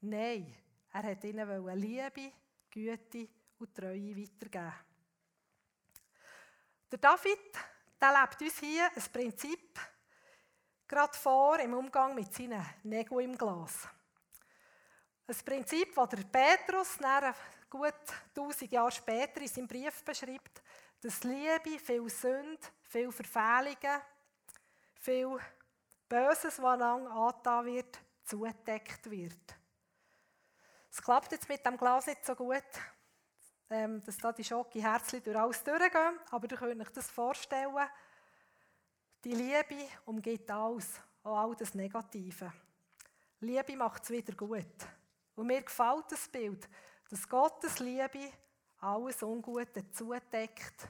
Nein, 0.02 0.54
er 0.92 1.04
hat 1.04 1.24
ihnen 1.24 1.78
Liebe, 1.78 2.34
Güte 2.70 3.30
und 3.60 3.74
Treue 3.74 4.18
weitergeben. 4.18 4.74
Der 6.92 7.00
David 7.00 7.58
der 8.00 8.22
lebt 8.22 8.42
uns 8.42 8.60
hier 8.60 8.90
ein 8.96 9.12
Prinzip 9.12 9.80
gerade 10.88 11.18
vor 11.18 11.60
im 11.60 11.74
Umgang 11.74 12.14
mit 12.14 12.32
seinen 12.34 12.64
Nägeln 12.84 13.32
im 13.32 13.38
Glas. 13.38 13.88
Ein 15.26 15.36
Prinzip, 15.44 15.96
das 15.96 16.10
der 16.10 16.24
Petrus 16.24 17.00
gut 17.70 17.94
1000 18.36 18.72
Jahre 18.72 18.92
später 18.92 19.42
in 19.42 19.48
seinem 19.48 19.68
Brief 19.68 20.04
beschreibt, 20.04 20.62
dass 21.02 21.24
Liebe 21.24 21.80
viel 21.80 22.10
Sünde, 22.10 22.60
viel 22.84 23.12
Verfehlungen, 23.12 24.02
viel 24.96 25.38
Böses, 26.10 26.62
was 26.62 26.80
lang 26.80 27.08
angetan 27.08 27.66
wird, 27.66 28.00
zugedeckt 28.24 29.10
wird. 29.10 29.56
Es 30.90 31.02
klappt 31.02 31.32
jetzt 31.32 31.50
mit 31.50 31.66
dem 31.66 31.78
Glas 31.78 32.08
nicht 32.08 32.26
so 32.26 32.36
gut, 32.36 32.64
ähm, 33.70 34.02
dass 34.04 34.18
da 34.18 34.32
die 34.32 34.44
Schocke 34.44 34.82
Herzchen 34.82 35.24
durch 35.24 35.38
alles 35.38 35.64
durchgehen, 35.64 36.20
aber 36.32 36.50
ihr 36.50 36.58
könnt 36.58 36.82
euch 36.82 36.94
das 36.94 37.12
vorstellen, 37.12 37.76
die 39.24 39.34
Liebe 39.34 39.90
umgeht 40.06 40.50
alles, 40.50 41.00
auch 41.24 41.38
all 41.38 41.56
das 41.56 41.74
Negative. 41.74 42.54
Liebe 43.42 43.76
macht 43.76 44.04
es 44.04 44.10
wieder 44.10 44.34
gut. 44.34 44.66
Und 45.36 45.48
mir 45.48 45.62
gefällt 45.62 46.06
das 46.10 46.28
Bild, 46.30 46.68
dass 47.10 47.28
Gottes 47.28 47.80
Liebe 47.80 48.32
alles 48.80 49.24
Ungute 49.24 49.90
zudeckt, 49.92 50.88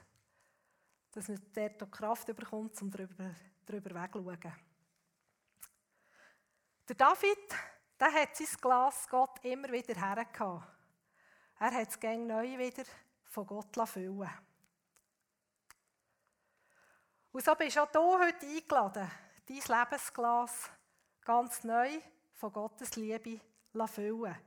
dass 1.11 1.27
man 1.27 1.41
dort 1.53 1.91
Kraft 1.91 2.27
bekommt, 2.27 2.81
um 2.81 2.91
darüber, 2.91 3.33
darüber 3.65 4.03
wegzuschauen. 4.03 4.55
Der 6.87 6.95
David, 6.95 7.55
der 7.99 8.13
hat 8.13 8.35
sein 8.35 8.47
Glas 8.61 9.07
Gott 9.09 9.43
immer 9.43 9.69
wieder 9.71 9.95
hergehabt. 9.95 10.67
Er 11.59 11.71
hat 11.71 11.89
es 11.89 11.99
gegen 11.99 12.27
neu 12.27 12.57
wieder 12.57 12.83
von 13.23 13.45
Gott 13.45 13.75
füllen 13.89 14.29
Und 17.31 17.43
so 17.43 17.55
bist 17.55 17.77
auch 17.77 17.91
du 17.91 18.17
heute 18.17 18.45
eingeladen, 18.45 19.11
dein 19.47 19.79
Lebensglas 19.79 20.69
ganz 21.21 21.63
neu 21.63 21.99
von 22.33 22.53
Gottes 22.53 22.95
Liebe 22.95 23.41
füllen. 23.87 24.46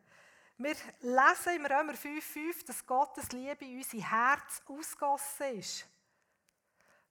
Wir 0.63 0.77
lesen 1.01 1.55
im 1.57 1.65
Römer 1.65 1.95
5,5, 1.95 2.67
dass 2.67 2.87
Gottes 2.87 3.33
Liebe 3.33 3.65
in 3.65 3.79
unser 3.79 3.97
Herz 3.97 4.61
ausgossen 4.67 5.59
ist. 5.59 5.87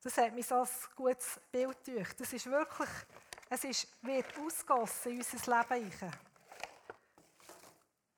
Das 0.03 0.15
hat 0.19 0.35
mich 0.35 0.45
so 0.45 0.61
ein 0.61 0.67
gutes 0.95 1.39
Bild 1.51 1.75
durch. 1.87 2.13
Das 2.13 2.31
ist 2.31 2.45
wirklich, 2.45 2.89
es 3.49 3.63
ist, 3.63 3.87
wird 4.03 4.37
ausgossen 4.37 5.13
in 5.13 5.17
unser 5.17 5.65
Leben. 5.67 5.91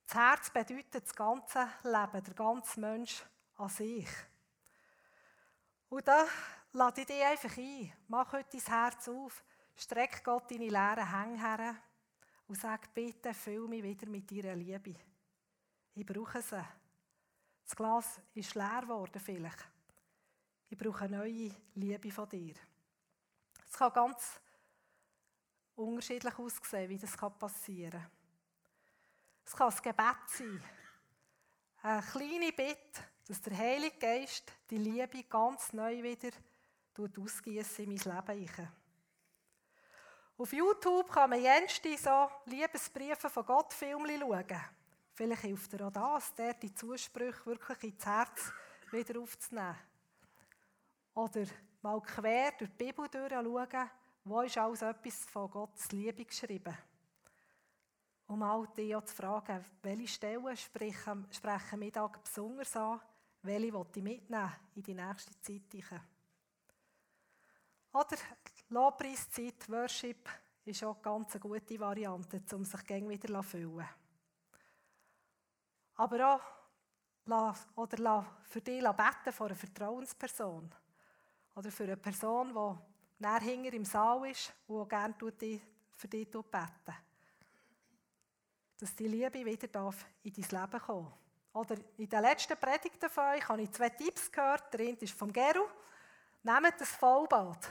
Das 0.05 0.15
Herz 0.15 0.49
bedeutet 0.49 0.95
das 0.95 1.15
ganze 1.15 1.65
Leben, 1.83 2.23
der 2.25 2.33
ganze 2.33 2.79
Mensch 2.81 3.23
an 3.55 3.69
sich. 3.69 4.09
Und 5.87 6.05
da 6.09 6.27
lade 6.73 6.99
ich 6.99 7.07
dich 7.07 7.23
einfach 7.23 7.57
ein. 7.57 7.93
Mach 8.09 8.33
heute 8.33 8.57
dein 8.57 8.65
Herz 8.65 9.07
auf, 9.07 9.41
streck 9.77 10.25
Gott 10.25 10.51
deine 10.51 10.67
leeren 10.67 11.09
Hänge 11.09 11.39
her 11.39 11.75
und 12.49 12.55
sag, 12.55 12.93
bitte 12.93 13.33
füll 13.33 13.69
mich 13.69 13.81
wieder 13.81 14.07
mit 14.07 14.29
deiner 14.29 14.57
Liebe. 14.57 15.10
Ich 15.95 16.05
brauche 16.05 16.41
sie. 16.41 16.63
Das 17.65 17.75
Glas 17.75 18.19
ist 18.33 18.55
leer 18.55 18.81
geworden 18.81 19.19
vielleicht. 19.19 19.67
Ich 20.69 20.77
brauche 20.77 21.05
eine 21.05 21.17
neue 21.17 21.51
Liebe 21.75 22.11
von 22.11 22.29
dir. 22.29 22.55
Es 23.67 23.77
kann 23.77 23.93
ganz 23.93 24.39
unterschiedlich 25.75 26.37
aussehen, 26.37 26.89
wie 26.89 26.97
das 26.97 27.15
passieren 27.17 27.91
kann. 27.91 28.11
Es 29.45 29.55
kann 29.55 29.71
ein 29.71 29.81
Gebet 29.81 30.29
sein. 30.29 30.63
Eine 31.83 32.01
kleine 32.03 32.51
Bitte, 32.51 33.01
dass 33.27 33.41
der 33.41 33.57
Heilige 33.57 33.97
Geist 33.97 34.51
die 34.69 34.77
Liebe 34.77 35.23
ganz 35.23 35.73
neu 35.73 36.03
wieder 36.03 36.31
ausgießen 36.97 37.85
in 37.85 37.99
mein 38.05 38.37
Leben. 38.37 38.69
Auf 40.37 40.53
YouTube 40.53 41.11
kann 41.11 41.29
man 41.29 41.41
jenste 41.41 41.97
so 41.97 42.29
Liebesbriefe 42.45 43.29
von 43.29 43.45
Gott 43.45 43.73
Filme 43.73 44.17
schauen. 44.19 44.61
Vielleicht 45.21 45.43
hilft 45.43 45.71
er 45.75 45.85
auch 45.85 45.91
das, 45.91 46.33
der 46.33 46.55
die 46.55 46.73
Zusprüche 46.73 47.45
wirklich 47.45 47.93
ins 47.93 48.03
Herz 48.07 48.51
wieder 48.89 49.21
aufzunehmen. 49.21 49.77
Oder 51.13 51.45
mal 51.83 52.01
quer 52.01 52.53
durch 52.57 52.71
die 52.71 52.85
Bibel 52.85 53.07
durchschauen, 53.07 53.89
wo 54.23 54.41
ist 54.41 54.57
alles 54.57 54.81
etwas 54.81 55.25
von 55.25 55.51
Gottes 55.51 55.91
Liebe 55.91 56.25
geschrieben. 56.25 56.75
Um 58.25 58.39
mal 58.39 58.65
dich 58.75 58.95
auch 58.95 59.05
zu 59.05 59.13
fragen, 59.13 59.63
welche 59.83 60.07
Stellen 60.07 60.57
sprechen, 60.57 61.27
sprechen 61.29 61.77
Mittag 61.77 62.23
besonders 62.23 62.75
an, 62.75 62.99
welche 63.43 63.73
will 63.73 63.93
ich 63.95 64.03
mitnehmen 64.03 64.51
in 64.73 64.81
die 64.81 64.95
nächste 64.95 65.39
Zeit. 65.39 66.01
Oder 67.93 68.17
Lobpreiszeit, 68.69 69.69
Worship 69.69 70.27
ist 70.65 70.83
auch 70.83 70.95
eine 70.95 71.03
ganz 71.03 71.39
gute 71.39 71.79
Variante, 71.79 72.41
um 72.55 72.65
sich 72.65 72.83
gegen 72.87 73.07
wieder 73.07 73.27
zu 73.27 73.43
füllen. 73.43 74.00
Aber 76.01 76.35
auch 76.35 77.55
oder 77.75 78.25
für 78.49 78.59
dich 78.59 78.81
beten 78.81 79.31
von 79.31 79.47
einer 79.47 79.55
Vertrauensperson. 79.55 80.73
Oder 81.53 81.69
für 81.69 81.83
eine 81.83 81.95
Person, 81.95 82.47
die 82.47 83.23
näher 83.23 83.39
hinter 83.39 83.73
im 83.73 83.85
Saal 83.85 84.27
ist 84.27 84.51
und 84.65 84.89
gerne 84.89 85.13
für 85.15 86.07
dich 86.07 86.31
beten 86.31 86.95
Dass 88.79 88.95
die 88.95 89.07
Liebe 89.07 89.45
wieder 89.45 89.93
in 90.23 90.33
dein 90.33 90.61
Leben 90.61 90.81
kommen 90.81 91.13
Oder 91.53 91.75
in 91.97 92.09
den 92.09 92.21
letzten 92.21 92.57
Predigten 92.57 93.07
von 93.07 93.35
euch 93.35 93.47
habe 93.47 93.61
ich 93.61 93.71
zwei 93.71 93.89
Tipps 93.89 94.31
gehört. 94.31 94.73
Der 94.73 94.79
eine 94.79 94.97
ist 94.97 95.13
vom 95.13 95.31
Geru. 95.31 95.67
Nehmt 96.41 96.81
das 96.81 96.89
Vollbad. 96.89 97.69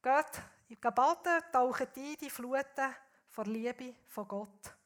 Geht, 0.00 0.42
in 0.68 0.80
baden, 0.80 1.42
taucht 1.52 1.98
ein 1.98 2.16
die 2.18 2.30
Fluten 2.30 2.94
von 3.26 3.44
Liebe 3.44 3.94
von 4.06 4.26
Gott. 4.26 4.77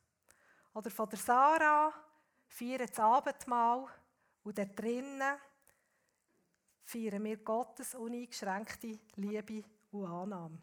Oder 0.75 0.91
von 0.91 1.09
der 1.09 1.19
Sarah, 1.19 1.93
feiern 2.47 2.87
das 2.87 2.99
Abendmahl 2.99 3.87
und 4.43 4.59
da 4.59 4.64
drinnen 4.64 5.38
feiern 6.85 7.25
wir 7.25 7.37
Gottes 7.38 7.95
uneingeschränkte 7.95 8.99
Liebe 9.17 9.64
und 9.93 10.07
Annahme. 10.07 10.59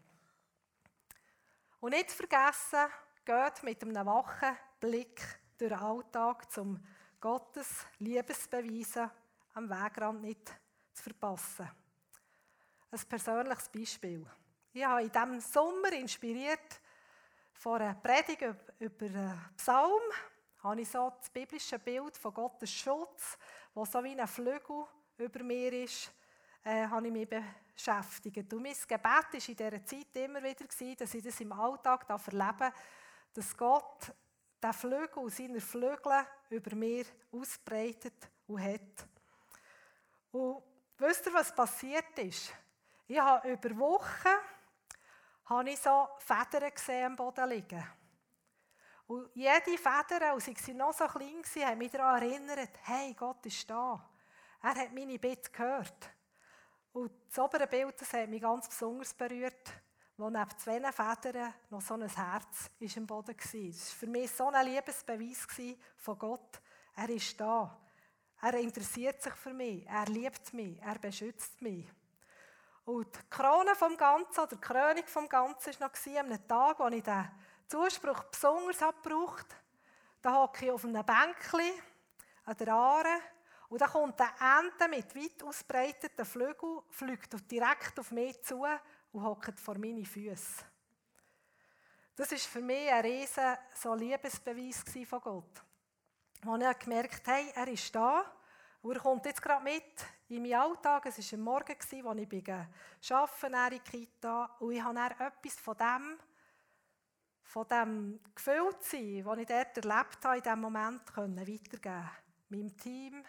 Und 1.80 1.92
nicht 1.92 2.12
vergessen, 2.12 2.88
geht 3.26 3.64
mit 3.64 3.82
einem 3.84 4.06
wachen 4.06 4.58
Blick 4.80 5.22
durch 5.58 5.72
den 5.72 5.80
Alltag, 5.80 6.46
um 6.58 6.84
Gottes 7.20 7.86
Liebesbeweise 8.00 9.10
am 9.54 9.70
Wegrand 9.70 10.22
nicht 10.22 10.54
zu 10.94 11.04
verpassen. 11.04 11.70
Ein 12.92 13.00
persönliches 13.08 13.70
Beispiel. 13.70 14.26
Ich 14.74 14.84
habe 14.84 15.04
in 15.04 15.12
diesem 15.12 15.40
Sommer 15.40 15.92
inspiriert 15.94 16.82
von 17.60 17.82
einer 17.82 17.94
Predigt 17.96 18.42
über 18.80 19.06
einen 19.06 19.38
Psalm, 19.58 20.02
habe 20.64 20.80
ich 20.80 20.90
so 20.90 21.12
das 21.18 21.30
biblische 21.30 21.78
Bild 21.78 22.16
von 22.16 22.34
Gottes 22.34 22.72
Schutz, 22.72 23.38
wo 23.74 23.84
so 23.84 24.02
wie 24.02 24.18
ein 24.18 24.28
Flügel 24.28 24.86
über 25.18 25.44
mir 25.44 25.74
ist, 25.74 26.10
äh, 26.64 26.88
habe 26.88 27.08
ich 27.08 27.12
mich 27.14 27.28
beschäftigt. 27.28 28.54
Und 28.54 28.64
mein 28.64 28.74
Gebet 28.74 29.04
war 29.04 29.34
in 29.34 29.56
dieser 29.56 29.86
Zeit 29.86 30.16
immer 30.16 30.42
wieder, 30.42 30.66
dass 30.96 31.14
ich 31.14 31.24
das 31.24 31.42
im 31.42 31.52
Alltag 31.52 32.06
erlebe, 32.08 32.72
dass 33.34 33.58
Gott 33.58 34.14
den 34.64 34.74
Flügel, 34.74 35.30
seine 35.30 35.60
Flügel 35.60 36.26
über 36.50 36.76
mir 36.76 37.06
ausbreitet 37.34 38.30
und 38.48 38.64
hat. 38.64 39.06
Und 40.32 40.64
wisst 40.98 41.26
ihr, 41.26 41.34
was 41.34 41.54
passiert 41.54 42.18
ist? 42.20 42.54
Ich 43.06 43.20
habe 43.20 43.50
über 43.50 43.78
Wochen 43.78 44.30
habe 45.50 45.70
ich 45.72 45.80
so 45.80 46.08
Federn 46.20 46.72
gesehen 46.74 47.06
am 47.06 47.16
Boden 47.16 47.50
liegen. 47.50 47.84
Und 49.08 49.32
jede 49.34 49.78
Feder, 49.78 50.32
als 50.32 50.48
ich 50.48 50.68
noch 50.68 50.94
so 50.94 51.08
klein 51.08 51.42
war, 51.44 51.68
hat 51.68 51.78
mich 51.78 51.92
daran 51.92 52.22
erinnert, 52.22 52.70
hey, 52.84 53.14
Gott 53.16 53.44
ist 53.48 53.68
da. 53.68 54.08
Er 54.62 54.76
hat 54.76 54.94
meine 54.94 55.18
Bitte 55.18 55.50
gehört. 55.50 56.12
Und 56.94 57.12
das 57.28 57.40
obere 57.40 57.66
Bild 57.66 58.00
das 58.00 58.14
hat 58.14 58.30
mich 58.30 58.42
ganz 58.42 58.70
besonders 58.70 59.14
berührt, 59.16 59.72
wo 60.18 60.30
neben 60.30 60.58
zwei 60.58 60.92
Federn 60.92 61.54
noch 61.72 61.82
so 61.82 61.96
ein 61.96 62.08
Herz 62.08 62.70
ist 62.80 62.98
im 62.98 63.08
Boden 63.08 63.30
war. 63.30 63.36
Das 63.36 63.54
war 63.54 64.00
für 64.00 64.08
mich 64.08 64.32
so 64.32 64.50
ein 64.50 64.66
Liebesbeweis 64.68 65.48
von 65.98 66.20
Gott. 66.20 66.62
Er 66.96 67.10
ist 67.10 67.40
da. 67.40 67.80
Er 68.42 68.54
interessiert 68.56 69.22
sich 69.22 69.34
für 69.34 69.54
mich. 69.54 69.88
Er 69.88 70.06
liebt 70.06 70.54
mich. 70.54 70.80
Er 70.82 71.00
beschützt 71.00 71.62
mich. 71.62 71.88
Und 72.90 73.16
die 73.16 73.20
Krone 73.30 73.76
vom 73.76 73.96
Ganzen, 73.96 74.40
oder 74.40 74.48
die 74.48 74.62
Krönung 74.62 75.06
vom 75.06 75.30
Ganzen 75.30 75.80
war 75.80 75.90
noch 75.90 76.08
an 76.08 76.26
einem 76.26 76.48
Tag, 76.48 76.80
wo 76.80 76.88
ich 76.88 77.04
den 77.04 77.32
Zuspruch 77.68 78.24
besonders 78.24 78.80
gebraucht. 78.80 79.46
Da 80.24 80.34
hocke 80.34 80.66
ich 80.66 80.72
auf 80.72 80.86
einem 80.86 81.06
Bänkchen 81.06 81.72
an 82.46 82.58
der 82.58 82.74
Aare 82.74 83.22
und 83.70 83.80
da 83.80 83.88
kommt 83.88 84.20
der 84.20 84.34
Ente 84.40 84.88
mit 84.88 85.16
weit 85.16 85.44
ausbreiteten 85.44 86.26
Flügeln, 86.26 86.82
fliegt 86.90 87.52
direkt 87.52 88.00
auf 88.00 88.10
mich 88.10 88.42
zu 88.42 88.66
und 89.12 89.24
hockt 89.24 89.60
vor 89.60 89.78
meine 89.78 90.04
Füße. 90.04 90.64
Das 92.16 92.32
war 92.32 92.38
für 92.40 92.62
mich 92.62 92.92
ein 92.92 93.06
riesen 93.06 93.56
so 93.76 93.94
Liebesbeweis 93.94 94.84
von 95.08 95.22
Gott. 95.22 95.62
Wo 96.42 96.56
ich 96.56 96.80
gemerkt 96.80 97.28
habe, 97.28 97.54
er 97.54 97.68
ist 97.68 97.94
da 97.94 98.39
und 98.82 98.96
er 98.96 99.02
kommt 99.02 99.26
jetzt 99.26 99.42
gerade 99.42 99.64
mit 99.64 99.84
in 100.30 100.42
meinen 100.42 100.54
Alltag. 100.54 101.06
Es 101.08 101.32
war 101.32 101.40
am 101.40 101.44
Morgen, 101.44 101.76
als 101.78 101.92
ich 101.92 102.06
arbeiten 103.14 103.46
in 103.46 103.52
der 103.52 103.80
Kita 103.80 104.46
und 104.60 104.72
ich 104.72 104.82
habe 104.82 105.00
etwas 105.00 105.56
von 105.56 105.78
dem, 105.78 106.20
von 107.42 107.68
dem 107.68 108.20
Gefühltsein, 108.34 109.24
das 109.24 109.38
ich 109.38 109.48
dort 109.48 109.78
erlebt 109.78 110.26
habe, 110.26 110.38
in 110.38 110.44
diesem 110.44 110.62
Moment 110.62 111.18
weitergeben 111.18 112.10
Meinem 112.52 112.76
Team, 112.78 113.24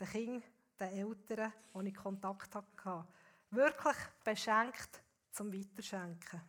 den 0.00 0.08
Kindern, 0.08 0.42
den 0.80 0.88
Eltern, 0.88 1.52
die 1.74 1.88
ich 1.88 1.94
Kontakt 1.94 2.54
hatte. 2.54 3.06
Wirklich 3.50 3.96
beschenkt 4.24 5.02
zum 5.30 5.52
Weiterschenken. 5.52 6.40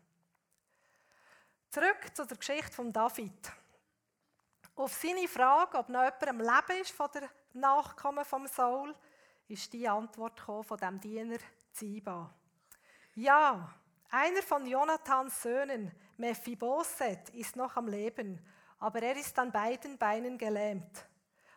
Zurück 1.70 2.16
zu 2.16 2.26
der 2.26 2.38
Geschichte 2.38 2.72
von 2.72 2.94
David. 2.94 3.52
Auf 4.76 4.94
seine 4.94 5.28
Frage, 5.28 5.78
ob 5.78 5.90
noch 5.90 6.04
jemand 6.04 6.28
am 6.28 6.40
Leben 6.40 6.82
ist 6.82 6.92
von 6.92 7.10
der 7.14 7.30
Nachkommen 7.54 8.26
vom 8.26 8.48
Saul, 8.48 8.96
ist 9.48 9.72
die 9.74 9.88
Antwort 9.88 10.40
von 10.40 10.78
dem 10.78 11.00
Diener 11.00 11.38
Ziba. 11.72 12.34
Ja, 13.14 13.72
einer 14.10 14.42
von 14.42 14.66
Jonathans 14.66 15.44
Söhnen, 15.44 15.92
Mephiboset, 16.18 17.30
ist 17.30 17.56
noch 17.56 17.76
am 17.76 17.88
Leben, 17.88 18.44
aber 18.80 19.04
er 19.04 19.16
ist 19.16 19.38
an 19.38 19.52
beiden 19.52 20.00
Beinen 20.00 20.38
gelähmt. 20.38 21.06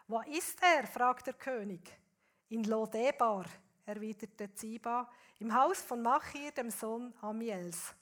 Wo 0.06 0.20
ist 0.20 0.62
er? 0.62 0.86
fragt 0.86 1.28
der 1.28 1.34
König. 1.34 1.98
In 2.50 2.64
Lodebar, 2.64 3.46
erwiderte 3.86 4.52
Ziba, 4.52 5.10
im 5.38 5.54
Haus 5.54 5.80
von 5.80 6.02
Machir, 6.02 6.52
dem 6.52 6.70
Sohn 6.70 7.14
Amiels. 7.22 7.94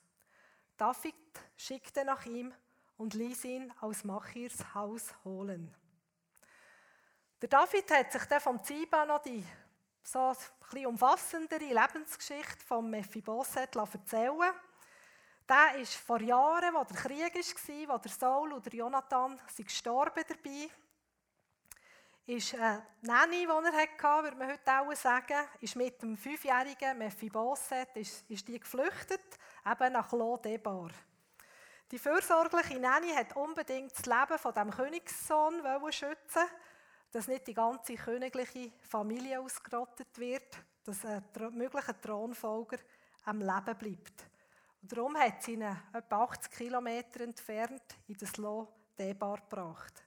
David 0.76 1.14
schickte 1.56 2.04
nach 2.04 2.26
ihm 2.26 2.52
und 2.96 3.14
ließ 3.14 3.44
ihn 3.44 3.72
aus 3.80 4.02
Machirs 4.02 4.74
Haus 4.74 5.14
holen. 5.24 5.72
Der 7.40 7.48
David 7.48 7.90
hat 7.90 8.12
sich 8.12 8.24
dann 8.24 8.40
vom 8.40 8.62
Ziba 8.62 9.04
noch 9.04 9.22
die 9.22 9.44
so 10.02 10.32
ein 10.72 10.86
umfassendere 10.86 11.64
Lebensgeschichte 11.64 12.64
von 12.66 12.90
Mephibosheth 12.90 13.76
erzählen. 13.76 14.52
Der 15.48 15.76
ist 15.80 15.94
vor 15.94 16.20
Jahren, 16.20 16.76
als 16.76 16.88
der 16.88 16.96
Krieg 16.96 17.34
war, 17.34 17.94
wo 17.94 17.98
der 17.98 18.10
Saul 18.10 18.52
und 18.52 18.64
der 18.64 18.74
Jonathan 18.74 19.40
sind 19.48 19.66
gestorben 19.66 20.24
dabei. 20.26 20.70
Ist 22.26 22.54
eine 22.54 22.86
Nanny, 23.02 23.40
die 23.40 23.46
er 23.46 23.72
hatte, 23.72 24.24
würde 24.24 24.36
man 24.36 24.50
heute 24.50 24.80
auch 24.80 24.94
sagen, 24.94 25.46
ist 25.60 25.76
mit 25.76 26.00
dem 26.00 26.16
fünfjährigen 26.16 26.96
Mephibosheth 26.96 27.94
ist, 27.96 28.30
ist 28.30 28.48
die 28.48 28.58
geflüchtet, 28.58 29.38
eben 29.70 29.92
nach 29.92 30.10
Lodebar. 30.12 30.90
Die 31.90 31.98
fürsorgliche 31.98 32.78
Nanny 32.78 33.10
hat 33.10 33.36
unbedingt 33.36 33.92
das 33.92 34.06
Leben 34.06 34.38
von 34.38 34.54
dem 34.54 34.70
Königssohn 34.70 35.62
schützen, 35.92 36.48
dass 37.14 37.28
nicht 37.28 37.46
die 37.46 37.54
ganze 37.54 37.94
königliche 37.94 38.72
Familie 38.88 39.40
ausgerottet 39.40 40.18
wird, 40.18 40.58
dass 40.82 41.04
ein 41.04 41.22
möglicher 41.52 42.00
Thronfolger 42.00 42.78
am 43.22 43.38
Leben 43.38 43.78
bleibt. 43.78 44.24
Und 44.82 44.92
darum 44.92 45.16
hat 45.16 45.40
sie 45.40 45.52
ihn 45.52 45.62
etwa 45.92 46.24
80 46.24 46.50
Kilometer 46.50 47.20
entfernt 47.20 47.84
in 48.08 48.16
das 48.18 48.36
Lodebar 48.36 49.36
gebracht. 49.48 50.02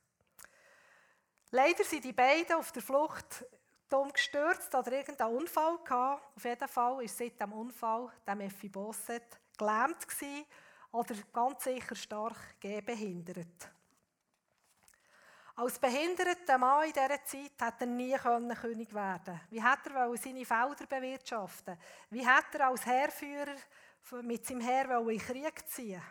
Leider 1.51 1.85
sind 1.85 2.03
die 2.03 2.11
beiden 2.11 2.57
auf 2.57 2.73
der 2.73 2.81
Flucht 2.81 3.45
dumm 3.87 4.11
gestürzt 4.11 4.75
oder 4.75 4.91
irgendeinen 4.91 5.37
Unfall 5.37 5.77
gehabt. 5.85 6.35
Auf 6.35 6.43
jeden 6.43 6.67
Fall 6.67 7.05
ist 7.05 7.17
seit 7.17 7.39
dem 7.39 7.53
Unfall 7.53 8.11
der 8.27 8.35
Mephibosheth 8.35 9.39
gelähmt 9.57 10.05
oder 10.91 11.15
ganz 11.31 11.63
sicher 11.63 11.95
stark 11.95 12.59
gehbehindert. 12.59 13.76
Als 15.59 15.79
behinderter 15.79 16.59
Mann 16.59 16.85
in 16.85 16.93
dieser 16.93 17.25
Zeit 17.25 17.59
hätte 17.59 17.85
er 17.85 17.87
nie 17.87 18.13
König 18.13 18.93
werden. 18.93 19.41
Wie 19.49 19.63
hätte 19.63 19.89
er 19.89 20.15
seine 20.15 20.45
Felder 20.45 20.85
bewirtschaften? 20.87 21.79
Wie 22.11 22.23
hätte 22.23 22.59
er 22.59 22.67
als 22.67 22.85
Heerführer 22.85 23.55
mit 24.21 24.45
seinem 24.45 24.61
Heer 24.61 24.99
in 24.99 25.17
Krieg 25.17 25.67
ziehen? 25.67 26.03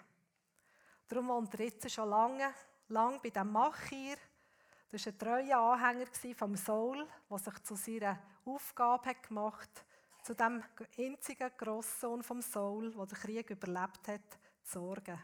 Darum 1.07 1.29
wohnt 1.29 1.55
er 1.55 1.67
jetzt 1.67 1.89
schon 1.89 2.11
lange, 2.11 2.53
lange 2.89 3.21
bei 3.21 3.31
dem 3.31 3.53
Machir, 3.53 4.17
das 4.91 5.07
war 5.07 5.13
ein 5.13 5.19
treuer 5.19 5.59
Anhänger 5.59 6.07
vom 6.37 6.57
Saul, 6.57 7.07
der 7.31 7.39
sich 7.39 7.63
zu 7.63 7.77
seiner 7.77 8.19
Aufgabe 8.45 9.15
gemacht 9.15 9.71
hat, 9.79 10.25
zu 10.25 10.35
dem 10.35 10.61
einzigen 10.99 11.53
Grosssohn 11.57 12.25
vom 12.25 12.43
Saul, 12.43 12.93
der 12.93 13.07
den 13.07 13.19
Krieg 13.19 13.51
überlebt 13.51 14.09
hat, 14.09 14.39
zu 14.65 14.81
sorgen. 14.81 15.23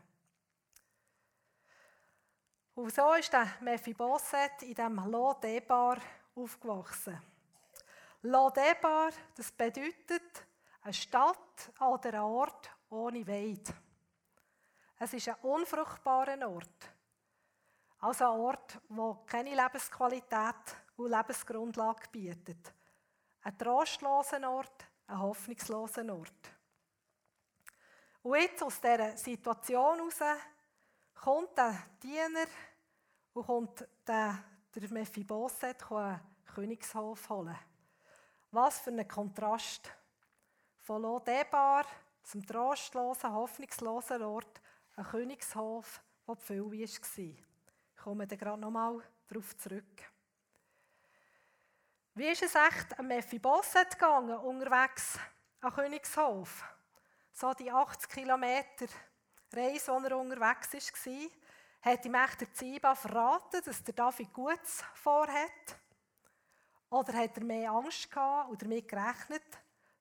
Und 2.74 2.94
so 2.94 3.12
ist 3.12 3.32
der 3.32 3.48
Mephibosheth 3.60 4.62
in 4.62 4.74
dem 4.74 4.96
Lodebar 5.10 5.98
aufgewachsen. 6.34 7.20
Lodebar, 8.22 9.10
das 9.36 9.52
bedeutet 9.52 10.46
eine 10.80 10.94
Stadt 10.94 11.70
oder 11.80 12.14
ein 12.14 12.20
Ort 12.20 12.70
ohne 12.88 13.26
Weid. 13.26 13.74
Es 14.98 15.12
ist 15.12 15.28
ein 15.28 15.34
unfruchtbarer 15.42 16.48
Ort. 16.48 16.94
Also 17.98 18.24
ein 18.24 18.40
Ort, 18.40 18.80
der 18.88 19.18
keine 19.26 19.54
Lebensqualität 19.54 20.76
und 20.96 21.10
Lebensgrundlage 21.10 22.08
bietet. 22.10 22.72
Ein 23.42 23.58
trostloser 23.58 24.48
Ort, 24.50 24.86
ein 25.08 25.20
hoffnungsloser 25.20 26.10
Ort. 26.10 26.52
Und 28.22 28.36
jetzt 28.36 28.62
aus 28.62 28.80
dieser 28.80 29.16
Situation 29.16 29.96
heraus 29.96 30.20
kommt 31.22 31.56
der 31.56 31.78
Diener 32.02 32.46
und 33.32 33.46
kommt 33.46 33.88
der, 34.06 34.42
der 34.74 34.90
Mephibosheth 34.90 35.88
einen 35.92 36.20
Königshof 36.52 37.30
holen. 37.30 37.56
Was 38.50 38.80
für 38.80 38.90
ein 38.90 39.06
Kontrast. 39.06 39.88
Von 40.78 41.02
Lodebar 41.02 41.86
zum 42.24 42.44
trostlosen, 42.44 43.32
hoffnungslosen 43.32 44.20
Ort, 44.22 44.60
ein 44.96 45.04
Königshof, 45.04 46.02
der 46.26 46.34
die 46.34 46.58
war. 46.80 47.24
Ich 47.24 48.02
komme 48.02 48.26
dann 48.26 48.38
gerade 48.38 48.60
nochmal 48.60 49.00
darauf 49.28 49.56
zurück. 49.58 50.10
Wie 52.14 52.26
ist 52.26 52.42
es 52.42 52.56
echt 52.56 52.98
am 52.98 53.06
Mephibosheth 53.06 53.92
gegangen, 53.92 54.36
unterwegs 54.38 55.20
an 55.60 55.72
Königshof? 55.72 56.64
So 57.32 57.54
die 57.54 57.70
80 57.70 58.10
Kilometer 58.10 58.86
Reise, 59.56 59.96
die 60.00 60.06
er 60.06 60.18
unterwegs 60.18 60.72
war, 60.72 61.30
hat 61.82 62.04
ihm 62.04 62.14
echt 62.14 62.40
der 62.40 62.52
Ziba 62.52 62.94
verraten, 62.94 63.60
dass 63.64 63.82
der 63.82 63.94
David 63.94 64.32
Gutes 64.32 64.84
vorhat. 64.94 65.78
Oder 66.90 67.12
hat 67.14 67.36
er 67.36 67.44
mehr 67.44 67.72
Angst 67.72 68.10
gehabt 68.10 68.50
oder 68.50 68.58
damit 68.58 68.88
gerechnet, 68.88 69.44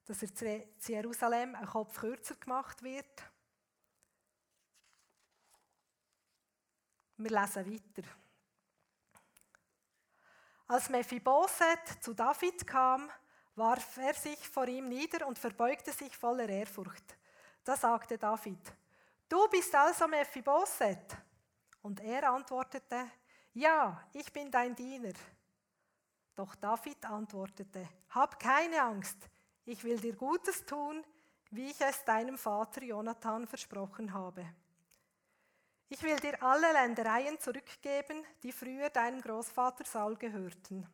dass 0.05 0.21
er 0.21 0.35
zu 0.35 0.91
Jerusalem 0.91 1.55
ein 1.55 1.65
Kopf 1.65 1.99
kürzer 1.99 2.35
gemacht 2.35 2.83
wird? 2.83 3.23
Wir 7.17 7.39
lesen 7.39 7.71
weiter. 7.71 8.07
Als 10.67 10.89
Mephibosheth 10.89 12.01
zu 12.01 12.13
David 12.13 12.65
kam, 12.65 13.09
warf 13.55 13.97
er 13.97 14.13
sich 14.13 14.39
vor 14.47 14.67
ihm 14.67 14.87
nieder 14.87 15.27
und 15.27 15.37
verbeugte 15.37 15.91
sich 15.91 16.15
voller 16.15 16.47
Ehrfurcht. 16.47 17.17
Da 17.63 17.75
sagte 17.75 18.17
David, 18.17 18.73
Du 19.31 19.47
bist 19.47 19.73
also 19.73 20.09
Mephibosheth. 20.09 21.15
Und 21.83 22.01
er 22.01 22.33
antwortete, 22.33 23.09
Ja, 23.53 24.05
ich 24.11 24.29
bin 24.33 24.51
dein 24.51 24.75
Diener. 24.75 25.13
Doch 26.35 26.53
David 26.55 27.05
antwortete, 27.05 27.87
Hab 28.09 28.37
keine 28.37 28.81
Angst, 28.81 29.29
ich 29.63 29.81
will 29.85 29.97
dir 29.97 30.17
Gutes 30.17 30.65
tun, 30.65 31.01
wie 31.49 31.69
ich 31.69 31.79
es 31.79 32.03
deinem 32.03 32.37
Vater 32.37 32.83
Jonathan 32.83 33.47
versprochen 33.47 34.11
habe. 34.11 34.45
Ich 35.87 36.03
will 36.03 36.17
dir 36.17 36.43
alle 36.43 36.73
Ländereien 36.73 37.39
zurückgeben, 37.39 38.25
die 38.43 38.51
früher 38.51 38.89
deinem 38.89 39.21
Großvater 39.21 39.85
Saul 39.85 40.17
gehörten. 40.17 40.85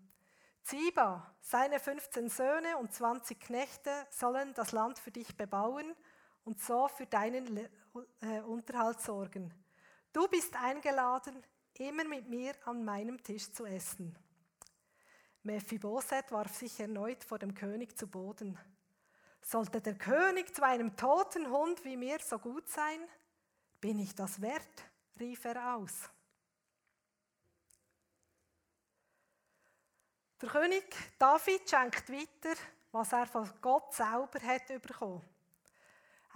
Ziba, 0.62 1.36
seine 1.42 1.80
15 1.80 2.30
Söhne 2.30 2.78
und 2.78 2.94
20 2.94 3.40
Knechte 3.40 4.06
sollen 4.12 4.54
das 4.54 4.74
Land 4.74 5.00
für 5.00 5.12
dich 5.12 5.36
bebauen 5.36 5.96
und 6.48 6.62
so 6.62 6.88
für 6.88 7.06
deinen 7.06 7.58
äh, 7.58 8.40
Unterhalt 8.40 9.02
sorgen. 9.02 9.54
Du 10.14 10.30
bist 10.30 10.56
eingeladen, 10.56 11.44
immer 11.74 12.06
mit 12.06 12.30
mir 12.30 12.54
an 12.66 12.86
meinem 12.86 13.22
Tisch 13.22 13.52
zu 13.52 13.66
essen. 13.66 14.18
Mephibosheth 15.44 16.32
warf 16.32 16.56
sich 16.56 16.80
erneut 16.80 17.22
vor 17.26 17.38
dem 17.38 17.54
König 17.54 17.98
zu 17.98 18.08
Boden. 18.08 18.58
Sollte 19.42 19.82
der 19.82 19.98
König 19.98 20.56
zu 20.56 20.64
einem 20.64 20.96
toten 20.96 21.52
Hund 21.52 21.84
wie 21.84 21.98
mir 21.98 22.20
so 22.20 22.40
gut 22.40 22.68
sein? 22.70 23.00
Bin 23.82 24.00
ich 24.00 24.16
das 24.16 24.42
wert? 24.42 24.86
rief 25.20 25.44
er 25.46 25.76
aus. 25.76 26.10
Der 30.42 30.50
König 30.50 30.96
David 31.20 31.70
schenkt 31.70 32.10
weiter, 32.10 32.58
was 32.92 33.12
er 33.12 33.28
von 33.28 33.52
Gott 33.60 33.94
selber 33.94 34.40
hat 34.42 34.68
bekommen. 34.82 35.37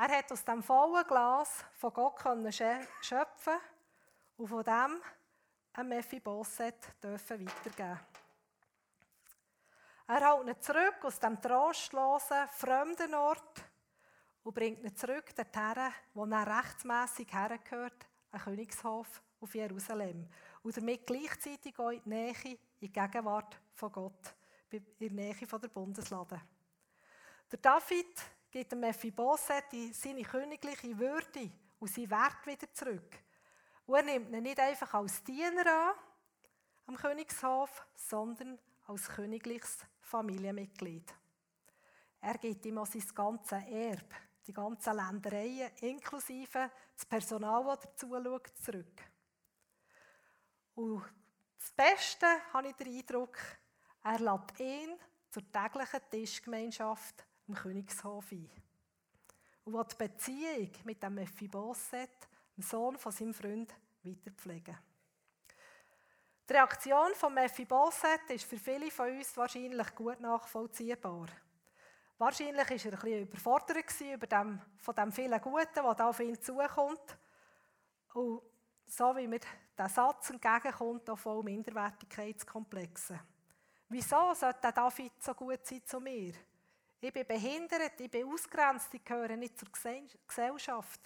Er 0.01 0.17
hat 0.17 0.31
aus 0.31 0.43
dem 0.43 0.63
vollen 0.63 1.05
Glas 1.05 1.63
von 1.73 1.93
Gott 1.93 2.19
schöpfen 3.01 3.53
und 4.35 4.47
von 4.47 4.63
dem 4.63 4.99
ein 5.73 5.87
Mephibosheth 5.89 6.95
dürfen 7.03 7.45
weitergeben. 7.45 7.99
Er 10.07 10.31
holt 10.31 10.47
ihn 10.47 10.59
zurück 10.59 10.95
aus 11.03 11.19
dem 11.19 11.39
trostlosen, 11.39 12.47
fremden 12.47 13.13
Ort 13.13 13.63
und 14.41 14.55
bringt 14.55 14.83
ihn 14.83 14.95
zurück 14.95 15.35
dorthin, 15.35 15.93
wo 16.15 16.25
er 16.25 16.47
rechtsmässig 16.47 17.31
hergehört, 17.31 18.07
ein 18.31 18.41
Königshof 18.41 19.21
auf 19.39 19.53
Jerusalem. 19.53 20.27
Und 20.63 20.77
damit 20.77 21.05
gleichzeitig 21.05 21.77
auch 21.77 21.91
in 21.91 22.01
die 22.01 22.09
Nähe, 22.09 22.33
in 22.45 22.57
die 22.81 22.91
Gegenwart 22.91 23.55
von 23.75 23.91
Gott, 23.91 24.33
in 24.71 24.83
der 24.99 25.11
Nähe 25.11 25.35
der 25.35 25.67
Bundeslade. 25.67 26.41
Der 27.51 27.59
David 27.59 28.19
gibt 28.51 28.75
Mephibosheth 28.75 29.93
seine 29.93 30.23
königliche 30.23 30.97
Würde 30.97 31.51
und 31.79 31.89
seinen 31.89 32.11
Wert 32.11 32.45
wieder 32.45 32.71
zurück. 32.73 33.17
Und 33.85 33.95
er 33.95 34.03
nimmt 34.03 34.33
ihn 34.33 34.43
nicht 34.43 34.59
einfach 34.59 34.93
als 34.93 35.23
Diener 35.23 35.65
an 35.65 35.95
am 36.87 36.95
Königshof, 36.95 37.85
sondern 37.95 38.59
als 38.87 39.07
königliches 39.07 39.79
Familienmitglied. 40.01 41.13
Er 42.19 42.37
gibt 42.37 42.65
ihm 42.65 42.77
auch 42.77 42.85
sein 42.85 43.03
ganzes 43.15 43.51
Erbe, 43.51 44.15
die 44.45 44.53
ganzen 44.53 44.95
Ländereien, 44.95 45.71
inklusive 45.79 46.69
das 46.95 47.05
Personal, 47.05 47.63
das 47.63 47.79
dazu 47.79 48.09
schaut, 48.09 48.51
zurück. 48.57 49.01
Und 50.75 51.03
das 51.57 51.71
Beste, 51.71 52.27
habe 52.53 52.69
ich 52.69 52.75
den 52.75 52.95
Eindruck, 52.95 53.37
er 54.03 54.19
lädt 54.19 54.59
ihn 54.59 54.97
zur 55.29 55.49
täglichen 55.51 56.01
Tischgemeinschaft 56.09 57.25
am 57.47 57.55
Königshof 57.55 58.31
ein. 58.31 58.49
Und 59.63 59.73
will 59.73 59.85
die 59.91 59.95
Beziehung 59.95 60.71
mit 60.85 61.03
dem 61.03 61.15
Mephibosheth, 61.15 62.27
dem 62.57 62.63
Sohn 62.63 62.97
von 62.97 63.11
seinem 63.11 63.33
Freund, 63.33 63.73
weiterpflegen. 64.03 64.77
Die 66.49 66.53
Reaktion 66.53 67.13
von 67.13 67.33
Mephibosheth 67.33 68.29
ist 68.29 68.45
für 68.45 68.57
viele 68.57 68.91
von 68.91 69.09
uns 69.09 69.37
wahrscheinlich 69.37 69.95
gut 69.95 70.19
nachvollziehbar. 70.19 71.27
Wahrscheinlich 72.17 72.57
war 72.57 72.71
er 72.71 72.89
ein 72.89 72.99
bisschen 72.99 73.21
überfordert 73.21 74.01
über 74.01 74.27
dem, 74.27 74.61
von 74.77 74.95
dem 74.95 75.11
vielen 75.11 75.41
Guten, 75.41 75.83
das 75.83 75.99
auf 75.99 76.19
ihn 76.19 76.39
zukommt. 76.39 77.17
Und 78.13 78.41
so 78.85 79.15
wie 79.15 79.27
mir 79.27 79.39
der 79.77 79.89
Satz 79.89 80.29
entgegenkommt, 80.29 81.09
auch 81.09 81.17
voll 81.17 81.41
Minderwertigkeitskomplexen. 81.43 83.19
Wieso 83.89 84.33
sollte 84.33 84.71
David 84.71 85.13
so 85.23 85.33
gut 85.33 85.65
sein 85.65 85.83
zu 85.85 85.99
mir? 85.99 86.33
Ich 87.03 87.11
bin 87.11 87.25
behindert, 87.25 87.99
ich 87.99 88.11
bin 88.11 88.31
ausgrenzt, 88.31 88.93
ich 88.93 89.03
gehöre 89.03 89.35
nicht 89.35 89.57
zur 89.57 89.69
Gesellschaft. 90.27 91.01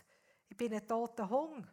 Ich 0.50 0.58
bin 0.58 0.74
ein 0.74 0.86
toter 0.86 1.30
Hund. 1.30 1.66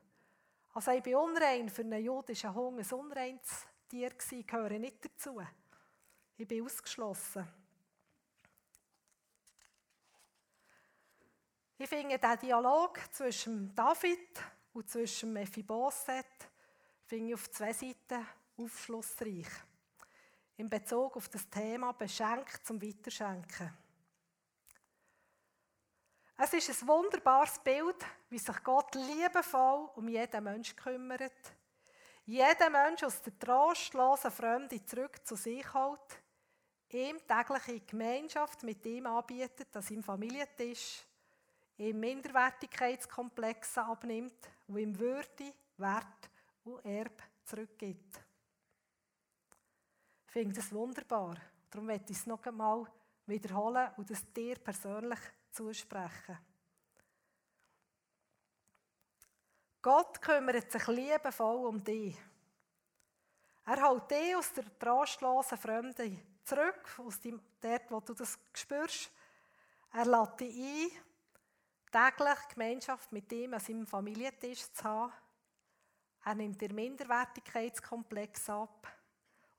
Also 0.75 0.93
ich 0.93 1.03
bin 1.03 1.17
unrein 1.17 1.69
für 1.69 1.83
einen 1.83 2.05
jüdischen 2.05 2.55
Hund, 2.55 2.79
ein 2.79 2.99
unreines 2.99 3.67
Tier 3.89 4.13
ich 4.31 4.47
gehöre 4.47 4.79
nicht 4.79 5.05
dazu. 5.05 5.43
Ich 6.37 6.47
bin 6.47 6.65
ausgeschlossen. 6.65 7.47
Ich 11.77 11.89
finde 11.89 12.17
den 12.17 12.39
Dialog 12.39 13.01
zwischen 13.11 13.75
David 13.75 14.41
und 14.73 14.89
zwischen 14.89 15.33
Mephibosheth 15.33 16.49
finde 17.05 17.27
ich 17.27 17.35
auf 17.35 17.51
zwei 17.51 17.73
Seiten 17.73 18.25
aufschlussreich. 18.57 19.49
In 20.57 20.71
Bezug 20.71 21.17
auf 21.17 21.29
das 21.29 21.51
Thema 21.51 21.93
Beschenkt 21.93 22.65
zum 22.65 22.81
Weiterschenken. 22.81 23.82
Es 26.45 26.53
ist 26.55 26.83
ein 26.83 26.89
wunderbares 26.89 27.61
Bild, 27.61 28.05
wie 28.29 28.39
sich 28.39 28.65
Gott 28.65 28.97
liebevoll 28.97 29.89
um 29.95 30.09
jeden 30.09 30.43
Menschen 30.43 30.75
kümmert. 30.75 31.55
Jeden 32.27 32.73
Menschen 32.73 33.05
aus 33.05 33.23
der 33.23 33.39
trostlosen 33.39 34.33
Fremde 34.33 34.85
zurück 34.85 35.25
zu 35.25 35.37
sich 35.37 35.73
holt, 35.73 36.01
ihm 36.91 37.17
tägliche 37.29 37.79
Gemeinschaft 37.83 38.65
mit 38.65 38.85
ihm 38.87 39.07
anbietet, 39.07 39.69
an 39.77 39.83
seinem 39.83 40.03
Familientisch 40.03 41.05
ihm 41.77 42.01
Minderwertigkeitskomplexe 42.01 43.81
abnimmt 43.81 44.51
und 44.67 44.79
ihm 44.79 44.99
Würde, 44.99 45.55
Wert 45.77 46.29
und 46.65 46.85
Erb 46.85 47.23
zurückgibt. 47.45 48.21
Ich 50.27 50.33
finde 50.33 50.57
das 50.57 50.73
wunderbar. 50.73 51.37
Darum 51.71 51.87
möchte 51.87 52.11
ich 52.11 52.19
es 52.19 52.27
noch 52.27 52.45
einmal 52.45 52.85
wiederholen 53.27 53.93
und 53.97 54.11
es 54.11 54.33
dir 54.33 54.57
persönlich 54.57 55.21
zusprechen. 55.53 56.39
Gott 59.81 60.21
kümmert 60.23 60.71
sich 60.71 60.87
liebevoll 60.87 61.67
um 61.67 61.83
dich. 61.83 62.17
Er 63.67 63.83
holt 63.89 64.11
dich 64.11 64.37
aus 64.37 64.53
der 64.53 64.79
trostlosen 64.79 65.59
Fremde 65.59 66.19
zurück, 66.45 66.99
aus 66.99 67.21
dem, 67.21 67.41
dort, 67.61 67.91
wo 67.91 68.01
du 68.01 68.15
das 68.15 68.39
spürst. 68.55 69.11
Er 69.93 70.07
lädt 70.07 70.41
dich 70.41 70.57
ein, 70.57 70.91
täglich 71.93 72.49
Gemeinschaft 72.49 73.13
mit 73.13 73.31
ihm 73.33 73.55
an 73.55 73.61
seinem 73.61 73.87
Familientisch 73.87 74.73
zu 74.73 74.85
haben. 74.85 75.13
Er 76.25 76.35
nimmt 76.35 76.61
dir 76.61 76.73
Minderwertigkeitskomplex 76.73 78.49
ab. 78.51 78.87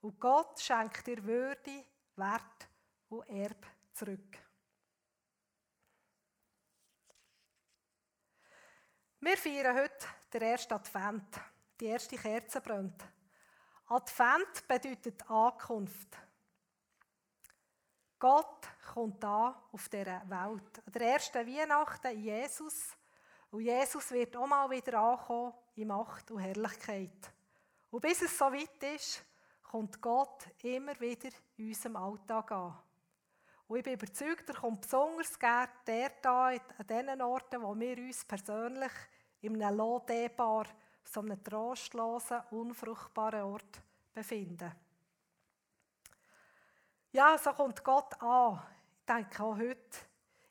Und 0.00 0.18
Gott 0.18 0.60
schenkt 0.60 1.06
dir 1.06 1.22
Würde, 1.22 1.84
Wert 2.16 2.68
und 3.08 3.28
Erb 3.28 3.66
zurück. 3.92 4.43
Wir 9.24 9.38
feiern 9.38 9.74
heute 9.74 10.06
den 10.34 10.42
ersten 10.42 10.74
Advent. 10.74 11.40
Die 11.80 11.86
erste 11.86 12.14
Kerze 12.14 12.60
brennt. 12.60 13.02
Advent 13.86 14.68
bedeutet 14.68 15.30
Ankunft. 15.30 16.08
Gott 18.18 18.68
kommt 18.92 19.24
da 19.24 19.66
auf 19.72 19.88
dieser 19.88 20.28
Welt. 20.28 20.82
An 20.84 20.92
der 20.92 21.12
ersten 21.14 21.46
Weihnachten 21.46 22.20
Jesus. 22.20 22.94
Und 23.50 23.62
Jesus 23.62 24.10
wird 24.10 24.36
auch 24.36 24.46
mal 24.46 24.68
wieder 24.68 24.98
ankommen 25.00 25.54
in 25.76 25.88
Macht 25.88 26.30
und 26.30 26.40
Herrlichkeit. 26.40 27.32
Und 27.90 28.02
bis 28.02 28.20
es 28.20 28.36
so 28.36 28.52
weit 28.52 28.82
ist, 28.94 29.24
kommt 29.62 30.02
Gott 30.02 30.48
immer 30.62 31.00
wieder 31.00 31.30
in 31.56 31.68
unserem 31.68 31.96
Alltag 31.96 32.52
an. 32.52 32.78
Und 33.74 33.78
ich 33.78 33.84
bin 33.86 33.94
überzeugt, 33.94 34.48
er 34.48 34.54
kommt 34.54 34.82
besonders 34.82 35.36
gerne 35.36 35.68
der 35.84 36.12
da 36.22 36.46
an 36.46 36.60
den 36.88 37.20
Orten, 37.20 37.60
wo 37.60 37.74
wir 37.74 37.98
uns 37.98 38.24
persönlich 38.24 38.92
in 39.40 39.60
einem 39.60 39.76
Lohdebar, 39.76 40.66
so 41.02 41.18
einem 41.18 41.42
trostlosen, 41.42 42.40
unfruchtbaren 42.52 43.42
Ort 43.42 43.82
befinden. 44.12 44.72
Ja, 47.10 47.36
so 47.36 47.52
kommt 47.52 47.82
Gott 47.82 48.14
an. 48.22 48.62
Ich 49.00 49.06
denke 49.06 49.42
auch 49.42 49.58
heute 49.58 49.98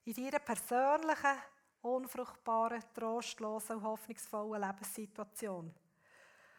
in 0.04 0.16
deiner 0.16 0.40
persönlichen, 0.40 1.42
unfruchtbaren, 1.82 2.84
trostlosen 2.94 3.78
und 3.78 3.84
hoffnungsvollen 3.84 4.62
Lebenssituation, 4.62 5.74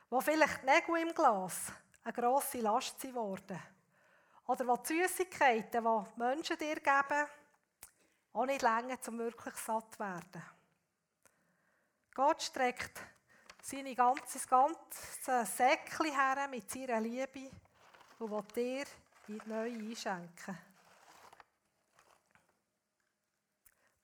wo 0.08 0.18
vielleicht 0.18 0.62
die 0.62 0.66
Nägel 0.66 1.08
im 1.08 1.14
Glas 1.14 1.74
eine 2.04 2.12
grosse 2.14 2.60
Last 2.60 2.98
sind. 3.02 3.14
Oder 4.46 4.76
die 4.76 4.86
Süßigkeiten, 4.86 5.84
die 5.84 6.20
Menschen 6.20 6.58
dir 6.58 6.76
geben, 6.76 7.26
auch 8.32 8.46
nicht 8.46 8.62
länger, 8.62 8.98
um 9.08 9.18
wirklich 9.18 9.54
satt 9.56 9.94
zu 9.94 9.98
werden. 10.00 10.42
Gott 12.14 12.42
streckt 12.42 13.00
seine 13.62 13.94
ganze, 13.94 14.46
ganze 14.46 15.46
Säckchen 15.46 16.12
her 16.12 16.48
mit 16.48 16.70
seiner 16.70 17.00
Liebe 17.00 17.50
und 18.18 18.30
will 18.30 18.44
dir 18.54 18.84
in 19.28 19.38
die 19.38 19.48
neue 19.48 19.72
einschenken. 19.72 20.58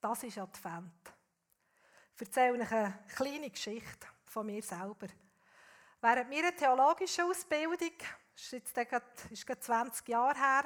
Das 0.00 0.22
ist 0.22 0.38
Advent. 0.38 1.12
Ich 2.14 2.22
erzähle 2.22 2.62
euch 2.62 2.72
eine 2.72 2.98
kleine 3.14 3.50
Geschichte 3.50 4.06
von 4.24 4.46
mir 4.46 4.62
selber. 4.62 5.08
Während 6.00 6.30
meiner 6.30 6.56
theologischen 6.56 7.24
Ausbildung, 7.24 7.92
das 8.40 8.52
ist 8.52 8.74
jetzt 8.74 8.88
gerade, 8.88 9.04
ist 9.30 9.46
gerade 9.46 9.60
20 9.60 10.08
Jahre 10.08 10.38
her, 10.38 10.64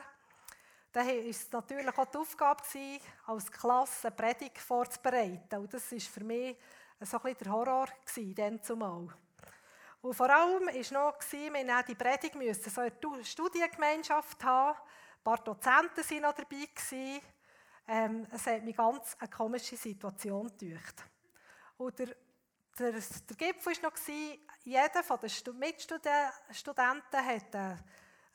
da 0.93 1.05
war 1.05 1.13
es 1.13 1.51
natürlich 1.51 1.99
auch 1.99 2.07
die 2.07 2.19
Aufgabe, 2.19 2.63
als 3.27 3.51
Klasse 3.51 4.07
eine 4.07 4.17
Predigt 4.17 4.59
vorzubereiten. 4.59 5.59
Und 5.59 5.75
das 5.75 5.91
war 5.91 5.99
für 5.99 6.23
mich 6.23 6.57
so 7.01 7.17
ein 7.17 7.23
bisschen 7.23 7.39
der 7.39 7.53
Horror, 7.53 7.89
dann 8.35 8.63
zumal. 8.63 9.09
Und 10.03 10.15
vor 10.15 10.31
allem 10.31 10.69
war 10.69 10.93
noch, 10.93 11.19
wir 11.33 11.83
die 11.83 11.95
Predigt 11.97 12.37
müssen 12.37 12.71
so 12.71 12.81
eine 12.81 13.25
Studiengemeinschaft 13.25 14.45
haben. 14.45 14.79
Ein 14.79 15.25
paar 15.25 15.39
Dozenten 15.39 15.97
waren 15.97 16.23
noch 16.23 16.35
dabei. 16.35 17.21
Ähm, 17.89 18.27
es 18.31 18.47
hat 18.47 18.63
mich 18.63 18.77
ganz 18.77 19.17
eine 19.19 19.31
komische 19.31 19.77
Situation 19.77 20.53
gedacht. 20.57 21.03
Und 21.77 21.99
der, 21.99 22.15
der, 22.79 22.93
der 22.93 23.37
Gipfel 23.37 23.77
war 23.83 23.91
noch, 23.91 23.99
jeder 24.65 25.03
der 25.03 25.53
Mitstudenten 25.55 27.27
hatte 27.27 27.79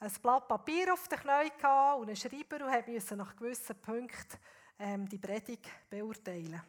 ein 0.02 0.12
Blatt 0.21 0.47
Papier 0.47 0.93
auf 0.93 1.08
den 1.08 1.19
Knien 1.19 1.52
und 1.97 2.08
einen 2.08 2.15
Schreiber 2.15 2.65
und 2.65 2.88
musste 2.88 3.15
nach 3.17 3.36
gewissen 3.36 3.75
Punkten 3.82 4.38
ähm, 4.80 5.10
die 5.10 5.17
Predigt 5.17 5.67
beurteilen. 5.89 6.62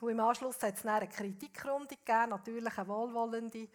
Und 0.00 0.10
im 0.10 0.20
Anschluss 0.20 0.60
hat 0.62 0.76
es 0.76 0.84
eine 0.84 1.08
Kritikrunde 1.08 1.96
gegeben, 1.96 2.30
natürlich 2.30 2.76
eine 2.76 2.88
wohlwollende, 2.88 3.68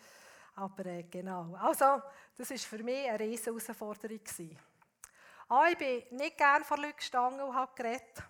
aber 0.56 0.86
äh, 0.86 1.04
genau. 1.04 1.56
Also, 1.56 2.02
das 2.36 2.50
war 2.50 2.58
für 2.58 2.84
mich 2.84 3.08
eine 3.08 3.20
riesige 3.20 3.52
Herausforderung. 3.52 4.20
A, 5.48 5.70
ich 5.70 5.78
bin 5.78 6.04
nicht 6.18 6.38
gerne 6.38 6.66
vor 6.66 6.78
Leuten 6.78 6.98
gestanden 6.98 7.42
und 7.42 7.56
habe 7.56 7.72
geredet. 7.74 8.24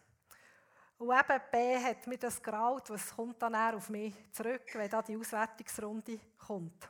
Und 0.97 1.11
eben 1.11 1.41
B 1.51 1.77
hat 1.77 2.07
mir 2.07 2.17
das 2.17 2.41
graut, 2.41 2.89
was 2.89 3.15
kommt 3.15 3.41
dann 3.41 3.55
auf 3.55 3.89
mich 3.89 4.15
zurück, 4.31 4.63
wenn 4.73 4.89
da 4.89 5.01
die 5.01 5.15
Auswertungsrunde 5.15 6.19
kommt. 6.39 6.89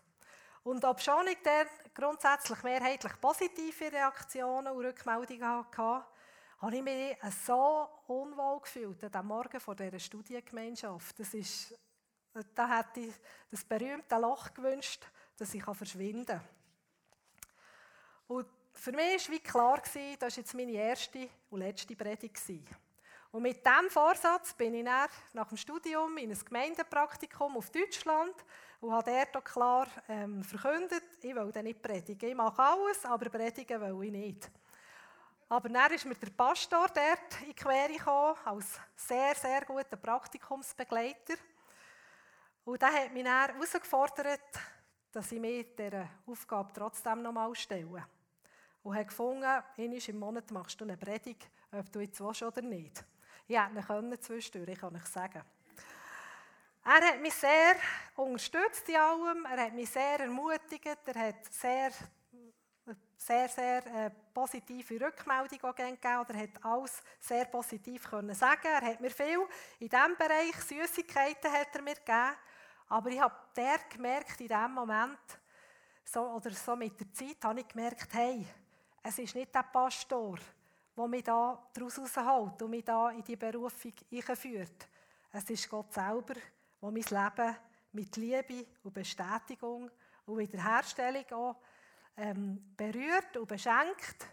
Und 0.63 0.83
ob 0.85 1.01
schon 1.01 1.27
ich 1.27 1.41
dann 1.43 1.67
grundsätzlich 1.93 2.63
mehrheitlich 2.63 3.19
positive 3.19 3.91
Reaktionen 3.91 4.67
und 4.67 4.85
Rückmeldungen 4.85 5.47
hatte, 5.47 6.05
habe 6.59 6.75
ich 6.75 6.81
mich 6.81 7.17
so 7.45 7.87
unwohl 8.07 8.61
gefühlt 8.61 9.15
am 9.15 9.27
Morgen 9.27 9.59
vor 9.59 9.75
dieser 9.75 9.99
Studiengemeinschaft. 9.99 11.19
Das 11.19 11.33
ist, 11.33 11.77
da 12.55 12.77
hätte 12.77 13.01
ich 13.01 13.13
das 13.51 13.63
berühmte 13.63 14.17
Loch 14.17 14.53
gewünscht, 14.53 15.05
dass 15.37 15.53
ich 15.53 15.63
verschwinden 15.63 16.25
kann. 16.25 16.41
Und 18.27 18.47
für 18.73 18.91
mich 18.91 19.27
war 19.27 19.35
wie 19.35 19.39
klar, 19.39 19.81
das 19.81 19.95
war 19.95 20.29
jetzt 20.29 20.53
meine 20.53 20.71
erste 20.71 21.29
und 21.49 21.59
letzte 21.59 21.95
Predigt. 21.95 22.41
Und 23.31 23.43
mit 23.43 23.65
diesem 23.65 23.89
Vorsatz 23.89 24.53
bin 24.53 24.73
ich 24.73 24.85
dann 24.85 25.09
nach 25.33 25.49
dem 25.49 25.57
Studium 25.57 26.17
in 26.17 26.31
ein 26.31 26.39
Gemeindepraktikum 26.45 27.57
auf 27.57 27.69
Deutschland 27.69 28.35
und 28.79 28.91
habe 28.91 29.11
dort 29.11 29.37
auch 29.37 29.43
klar 29.43 29.87
ähm, 30.07 30.43
verkündet, 30.43 31.03
ich 31.21 31.35
will 31.35 31.63
nicht 31.63 31.81
predigen. 31.81 32.29
Ich 32.29 32.35
mache 32.35 32.61
alles, 32.61 33.05
aber 33.05 33.29
predigen 33.29 33.81
will 33.81 34.05
ich 34.05 34.11
nicht. 34.11 34.51
Aber 35.49 35.69
dann 35.69 35.91
ist 35.93 36.05
mir 36.05 36.15
der 36.15 36.29
Pastor 36.29 36.87
dort 36.87 37.41
in 37.41 37.47
die 37.47 37.53
Quere 37.53 37.93
gekommen, 37.93 38.35
als 38.45 38.79
sehr, 38.95 39.33
sehr 39.35 39.61
guter 39.61 39.95
Praktikumsbegleiter. 39.95 41.35
Und 42.65 42.81
der 42.81 42.93
hat 42.93 43.13
mich 43.13 43.23
dann 43.23 43.49
herausgefordert, 43.49 44.59
dass 45.11 45.31
ich 45.31 45.39
mir 45.39 45.63
dieser 45.63 46.09
Aufgabe 46.25 46.73
trotzdem 46.73 47.21
noch 47.21 47.31
mal 47.31 47.55
stelle. 47.55 48.05
Und 48.83 48.95
hat 48.95 49.07
gefunden, 49.07 49.63
im 49.77 50.19
Monat 50.19 50.51
machst 50.51 50.79
du 50.79 50.83
eine 50.83 50.97
Predigt, 50.97 51.49
ob 51.71 51.91
du 51.91 52.01
jetzt 52.01 52.19
willst 52.19 52.43
oder 52.43 52.61
nicht. 52.61 53.05
Ich 53.49 53.57
hätte 53.57 53.99
ihn 53.99 54.21
zwischendurch, 54.21 54.77
kann 54.77 54.95
ich 54.95 55.05
sagen. 55.05 55.41
Er 56.83 57.07
hat 57.07 57.21
mich 57.21 57.33
sehr 57.33 57.75
unterstützt 58.15 58.87
in 58.89 58.95
allem, 58.97 59.45
er 59.45 59.65
hat 59.65 59.73
mich 59.73 59.89
sehr 59.89 60.19
ermutigt, 60.19 60.85
er 61.05 61.27
hat 61.27 61.45
sehr, 61.53 61.91
sehr, 63.17 63.47
sehr 63.47 63.85
äh, 63.87 64.11
positive 64.33 64.99
Rückmeldungen 64.99 65.75
gegeben, 65.75 65.97
er 66.01 66.41
hat 66.41 66.65
alles 66.65 67.01
sehr 67.19 67.45
positiv 67.45 68.09
können 68.09 68.35
sagen. 68.35 68.67
Er 68.67 68.81
hat 68.81 68.99
mir 68.99 69.11
viel 69.11 69.45
in 69.79 69.89
diesem 69.89 70.15
Bereich 70.17 70.55
Süßigkeiten 70.55 71.51
hat 71.51 71.73
er 71.73 71.81
mir 71.81 71.95
gegeben, 71.95 72.35
aber 72.89 73.09
ich 73.09 73.19
habe 73.19 73.35
der 73.55 73.79
gemerkt 73.89 74.41
in 74.41 74.47
diesem 74.47 74.73
Moment, 74.73 75.19
so, 76.03 76.21
oder 76.21 76.51
so 76.51 76.75
mit 76.75 76.99
der 76.99 77.11
Zeit, 77.13 77.43
habe 77.43 77.61
ich 77.61 77.67
gemerkt, 77.67 78.13
hey, 78.13 78.45
es 79.03 79.19
ist 79.19 79.35
nicht 79.35 79.53
der 79.53 79.63
Pastor, 79.63 80.37
der 80.97 81.07
mich 81.07 81.23
da 81.23 81.69
daraus 81.73 81.99
rausholt 81.99 82.61
und 82.61 82.71
mich 82.71 82.83
da 82.83 83.11
in 83.11 83.23
die 83.23 83.35
Berufung 83.35 83.93
einführt. 84.11 84.87
Es 85.31 85.49
ist 85.49 85.69
Gott 85.69 85.93
selber, 85.93 86.33
der 86.33 86.91
mein 86.91 86.93
Leben 86.93 87.55
mit 87.91 88.15
Liebe 88.17 88.65
und 88.83 88.93
Bestätigung 88.93 89.91
und 90.25 90.37
Wiederherstellung 90.37 91.25
auch 91.31 91.55
ähm, 92.17 92.73
berührt 92.75 93.37
und 93.37 93.47
beschenkt, 93.47 94.25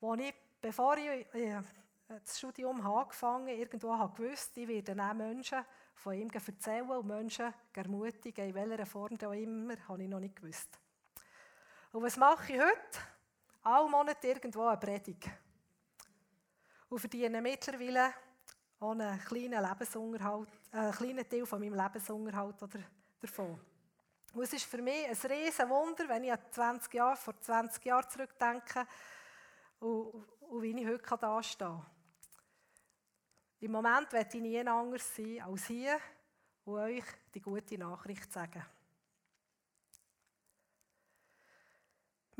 wo 0.00 0.14
ich, 0.14 0.34
bevor 0.60 0.96
ich 0.96 1.34
äh, 1.34 1.60
das 2.08 2.38
Studium 2.38 2.80
angefangen 2.80 3.48
habe, 3.48 3.58
irgendwo 3.58 3.96
habe 3.96 4.22
gewusst, 4.22 4.56
ich 4.56 4.66
werde 4.66 4.96
auch 5.02 5.12
Menschen 5.12 5.62
von 5.94 6.14
ihm 6.14 6.30
erzählen 6.30 6.88
und 6.88 7.06
Menschen 7.06 7.52
ermutigen, 7.74 8.48
in 8.48 8.54
welcher 8.54 8.86
Form 8.86 9.18
auch 9.22 9.32
immer, 9.32 9.74
habe 9.88 10.02
ich 10.02 10.08
noch 10.08 10.20
nicht 10.20 10.36
gewusst. 10.36 10.78
Und 11.92 12.02
was 12.02 12.16
mache 12.16 12.52
ich 12.52 12.60
heute? 12.60 12.98
Alle 13.62 13.88
Monate 13.90 14.28
irgendwo 14.28 14.66
eine 14.66 14.78
Predigt. 14.78 15.28
Und 16.88 16.98
verdiene 16.98 17.42
mittlerweile 17.42 18.12
auch 18.80 18.92
einen 18.92 19.18
kleinen 19.20 19.62
Lebensunterhalt, 19.62 20.48
äh, 20.72 20.76
einen 20.76 20.92
kleinen 20.92 21.28
Teil 21.28 21.46
von 21.46 21.60
meinem 21.60 21.74
Lebensunterhalt 21.74 22.56
davon. 23.20 23.60
Und 24.34 24.42
es 24.42 24.52
ist 24.52 24.64
für 24.64 24.82
mich 24.82 25.06
ein 25.06 25.30
riesen 25.30 25.68
Wunder, 25.68 26.08
wenn 26.08 26.24
ich 26.24 26.32
an 26.32 26.40
20 26.50 26.94
Jahre, 26.94 27.16
vor 27.16 27.38
20 27.40 27.84
Jahren 27.84 28.08
zurückdenke 28.08 28.86
und, 29.80 30.26
und 30.40 30.62
wie 30.62 30.80
ich 30.80 30.86
heute 30.86 31.18
da 31.18 31.42
stehe. 31.42 31.86
Im 33.60 33.72
Moment 33.72 34.12
werde 34.12 34.36
ich 34.36 34.42
nie 34.42 34.60
anders 34.60 35.16
sein 35.16 35.42
als 35.42 35.66
hier 35.66 35.98
und 36.64 36.78
euch 36.78 37.04
die 37.34 37.40
gute 37.40 37.78
Nachricht 37.78 38.32
sagen. 38.32 38.64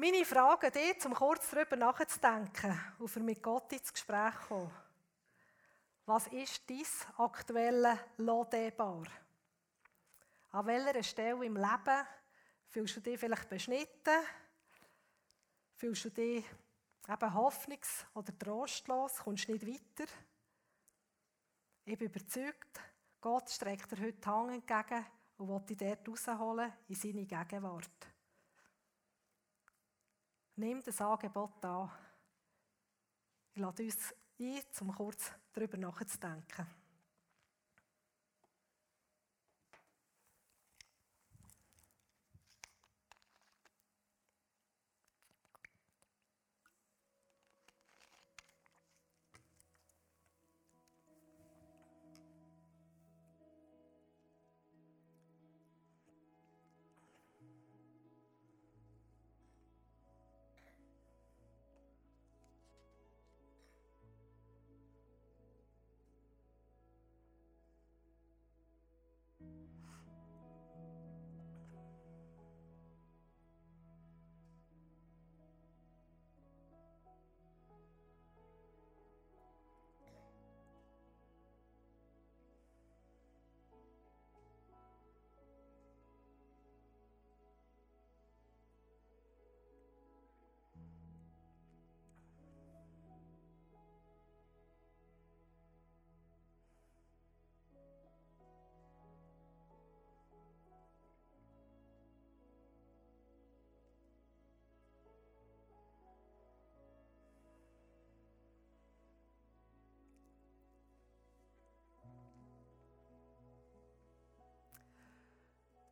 Meine 0.00 0.24
Frage 0.24 0.68
an 0.68 1.06
um 1.06 1.12
kurz 1.12 1.50
darüber 1.50 1.74
nachzudenken 1.74 2.80
und 3.00 3.08
für 3.08 3.18
mit 3.18 3.42
Gott 3.42 3.72
ins 3.72 3.92
Gespräch 3.92 4.32
zu 4.42 4.46
kommen. 4.46 4.70
Was 6.06 6.28
ist 6.28 6.70
dein 6.70 6.86
aktuelle 7.16 7.98
Lodebar? 8.18 9.02
An 10.52 10.66
welcher 10.66 11.02
Stelle 11.02 11.44
im 11.44 11.56
Leben 11.56 12.06
fühlst 12.68 12.96
du 12.96 13.00
dich 13.00 13.18
vielleicht 13.18 13.48
beschnitten? 13.48 14.22
Fühlst 15.74 16.04
du 16.04 16.10
dich 16.10 16.44
eben 17.08 17.34
hoffnungs- 17.34 18.06
oder 18.14 18.38
trostlos? 18.38 19.16
Kommst 19.16 19.48
du 19.48 19.52
nicht 19.54 19.66
weiter? 19.66 20.12
Ich 21.86 21.98
bin 21.98 22.06
überzeugt, 22.06 22.80
Gott 23.20 23.50
streckt 23.50 23.90
dir 23.90 24.00
heute 24.00 24.12
die 24.12 24.26
Hand 24.28 24.52
entgegen 24.52 25.06
und 25.38 25.48
will 25.48 25.66
dich 25.66 25.76
dort 25.76 26.08
rausholen 26.08 26.72
in 26.86 26.94
seine 26.94 27.26
Gegenwart. 27.26 28.17
Nimm 30.60 30.82
das 30.82 31.00
Angebot 31.00 31.64
an. 31.64 31.88
Ich 33.54 33.60
lade 33.60 33.84
uns 33.84 34.12
ein, 34.40 34.60
um 34.80 34.92
kurz 34.92 35.30
darüber 35.52 35.76
nachzudenken. 35.76 36.66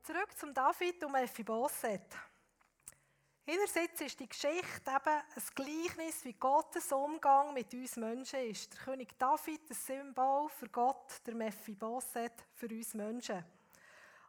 Zurück 0.06 0.38
zum 0.38 0.54
David 0.54 1.02
und 1.02 1.10
Mephibosheth. 1.10 2.14
Einerseits 3.44 4.02
ist 4.02 4.20
die 4.20 4.28
Geschichte 4.28 4.88
eben 4.88 5.16
ein 5.16 5.42
Gleichnis, 5.52 6.24
wie 6.24 6.34
Gottes 6.34 6.92
Umgang 6.92 7.52
mit 7.52 7.74
uns 7.74 7.96
Menschen 7.96 8.38
ist. 8.48 8.72
Der 8.72 8.82
König 8.82 9.18
David, 9.18 9.68
ein 9.68 9.74
Symbol 9.74 10.48
für 10.48 10.68
Gott, 10.68 11.26
der 11.26 11.34
Mephibosheth 11.34 12.46
für 12.54 12.68
uns 12.68 12.94
Menschen. 12.94 13.44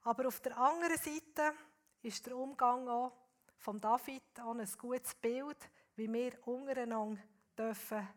Aber 0.01 0.27
auf 0.27 0.39
der 0.39 0.57
anderen 0.57 0.97
Seite 0.97 1.53
ist 2.01 2.25
der 2.25 2.35
Umgang 2.35 2.89
auch 2.89 3.11
von 3.59 3.79
David 3.79 4.23
auch 4.41 4.55
ein 4.55 4.67
gutes 4.79 5.13
Bild, 5.13 5.69
wie 5.95 6.11
wir 6.11 6.39
untereinander 6.47 7.21
dürfen 7.55 8.07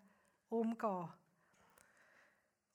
umgehen. 0.49 1.13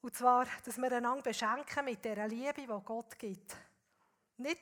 Und 0.02 0.16
zwar, 0.16 0.46
dass 0.64 0.78
wir 0.78 0.92
einander 0.92 1.24
beschenken 1.24 1.86
mit 1.86 2.06
der 2.06 2.28
Liebe, 2.28 2.54
die 2.62 2.68
Gott 2.68 3.18
gibt. 3.18 3.58
Nicht, 4.38 4.62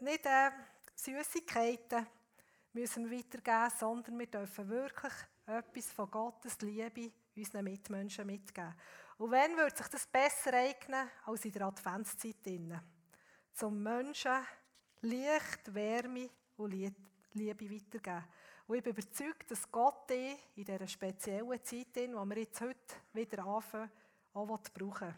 nicht 0.00 0.26
äh, 0.26 0.50
Süßigkeiten 0.94 2.06
müssen 2.72 3.08
wir 3.08 3.18
weitergeben, 3.18 3.78
sondern 3.78 4.18
wir 4.18 4.26
dürfen 4.26 4.68
wirklich 4.68 5.12
etwas 5.46 5.92
von 5.92 6.10
Gottes 6.10 6.60
Liebe 6.60 7.12
unseren 7.36 7.64
Mitmenschen 7.64 8.26
mitgeben. 8.26 8.74
Und 9.18 9.30
wenn 9.30 9.56
würde 9.56 9.76
sich 9.76 9.86
das 9.86 10.06
besser 10.06 10.54
eignen 10.54 11.08
als 11.26 11.44
in 11.44 11.52
der 11.52 11.66
Adventszeit? 11.66 12.36
Zum 13.52 13.82
Menschen 13.82 14.44
Licht, 15.02 15.72
Wärme 15.72 16.30
und 16.56 16.72
Liebe 16.72 17.70
weitergeben. 17.70 18.24
Und 18.66 18.76
ich 18.76 18.82
bin 18.82 18.92
überzeugt, 18.92 19.50
dass 19.50 19.70
Gott 19.70 20.10
in 20.10 20.64
dieser 20.64 20.86
speziellen 20.86 21.62
Zeit, 21.62 21.94
die 21.94 22.08
wir 22.08 22.38
jetzt 22.38 22.60
heute 22.60 22.76
wieder 23.12 23.44
anfangen, 23.44 23.90
auch 24.32 24.46
brauchen 24.46 25.08
will. 25.08 25.14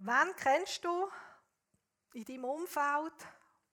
Wen 0.00 0.32
kennst 0.36 0.84
du 0.84 1.10
in 2.12 2.24
deinem 2.24 2.44
Umfeld, 2.44 3.14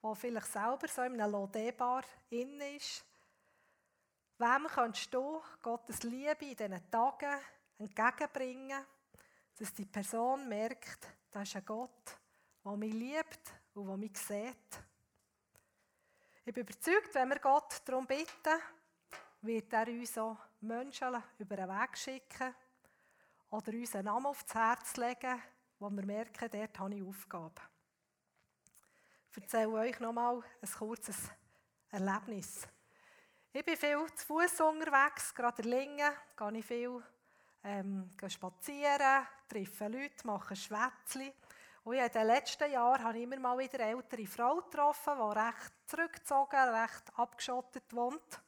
der 0.02 0.16
vielleicht 0.16 0.52
selber 0.52 0.88
so 0.88 1.04
in 1.04 1.22
einem 1.22 1.32
Lodebar 1.32 2.04
inne 2.32 2.78
ist? 2.78 3.06
Wem 4.40 4.66
kannst 4.68 5.14
du 5.14 5.40
Gottes 5.62 6.02
Liebe 6.02 6.46
in 6.46 6.56
diesen 6.56 6.90
Tagen 6.90 7.40
entgegenbringen, 7.78 8.84
dass 9.56 9.72
die 9.76 9.86
Person 9.86 10.50
merkt, 10.50 11.08
das 11.32 11.50
ist 11.50 11.58
ein 11.58 11.66
Gott, 11.66 12.18
der 12.64 12.76
mich 12.76 12.94
liebt 12.94 13.54
und 13.76 13.88
der 13.88 13.98
mich 13.98 14.18
sieht? 14.18 14.84
Ich 16.44 16.54
bin 16.56 16.64
überzeugt, 16.64 17.14
wenn 17.14 17.30
wir 17.30 17.40
Gott 17.40 17.84
darum 17.86 18.08
bitten, 18.08 18.60
wird 19.42 19.72
er 19.72 19.88
uns 19.88 20.18
auch 20.18 20.38
Menschen 20.62 21.22
über 21.38 21.56
den 21.56 21.70
Weg 21.70 21.96
schicken 21.96 22.56
oder 23.52 23.72
uns 23.72 23.96
einen 23.96 24.06
Namen 24.06 24.26
aufs 24.26 24.52
Herz 24.56 24.98
legen, 24.98 25.40
wo 25.80 25.90
wir 25.90 26.06
merken, 26.06 26.50
dort 26.52 26.80
habe 26.80 26.96
ich 26.96 27.04
Aufgabe. 27.04 27.62
Ich 29.32 29.38
erzähle 29.42 29.70
euch 29.70 30.00
nochmal 30.00 30.42
ein 30.62 30.72
kurzes 30.72 31.30
Erlebnis. 31.90 32.68
Ich 33.52 33.64
bin 33.64 33.78
viel 33.78 34.06
zu 34.16 34.26
Fuß 34.26 34.62
unterwegs, 34.62 35.34
gerade 35.34 35.62
in 35.62 35.70
Lingen, 35.70 36.12
gehe 36.38 36.58
ich 36.58 36.66
viel 36.66 37.04
ähm, 37.64 38.10
spazieren, 38.28 39.28
treffe 39.48 39.88
Leute, 39.88 40.26
mache 40.26 40.56
Schwätzchen. 40.56 41.32
Und 41.84 41.96
in 41.96 42.12
den 42.12 42.28
letzten 42.28 42.72
Jahren 42.72 43.04
habe 43.04 43.18
ich 43.18 43.24
immer 43.24 43.40
mal 43.40 43.58
wieder 43.58 43.80
eine 43.80 43.98
ältere 43.98 44.26
Frau 44.26 44.58
getroffen, 44.58 45.14
die 45.18 45.40
recht 45.40 45.74
zurückgezogen, 45.86 46.70
recht 46.70 47.04
abgeschottet 47.16 47.94
wohnt. 47.94 48.42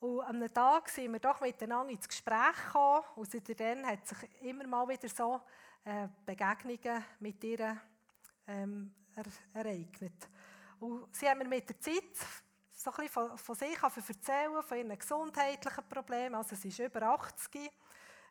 Und 0.00 0.20
an 0.22 0.36
einem 0.36 0.54
Tag 0.54 0.88
sind 0.88 1.12
wir 1.12 1.20
doch 1.20 1.40
miteinander 1.40 1.92
ins 1.92 2.08
Gespräch 2.08 2.56
gekommen 2.66 3.04
und 3.16 3.30
seitdem 3.30 3.84
hat 3.84 4.06
sich 4.06 4.42
immer 4.42 4.66
mal 4.66 4.88
wieder 4.88 5.08
so 5.08 5.40
äh, 5.84 6.08
Begegnungen 6.24 7.04
mit 7.20 7.42
ihr 7.44 7.76
ähm, 8.46 8.94
ereignet. 9.54 10.28
Und 10.78 11.14
sie 11.14 11.28
haben 11.28 11.38
mir 11.38 11.48
mit 11.48 11.68
der 11.68 11.78
Zeit 11.80 12.16
so 12.72 12.90
ein 12.92 13.08
von, 13.08 13.36
von 13.36 13.54
sich 13.54 13.76
erzählen, 13.82 14.62
von 14.62 14.78
ihren 14.78 14.98
gesundheitlichen 14.98 15.88
Problemen. 15.88 16.34
Also 16.34 16.56
sie 16.56 16.68
ist 16.68 16.78
über 16.78 17.02
80 17.02 17.70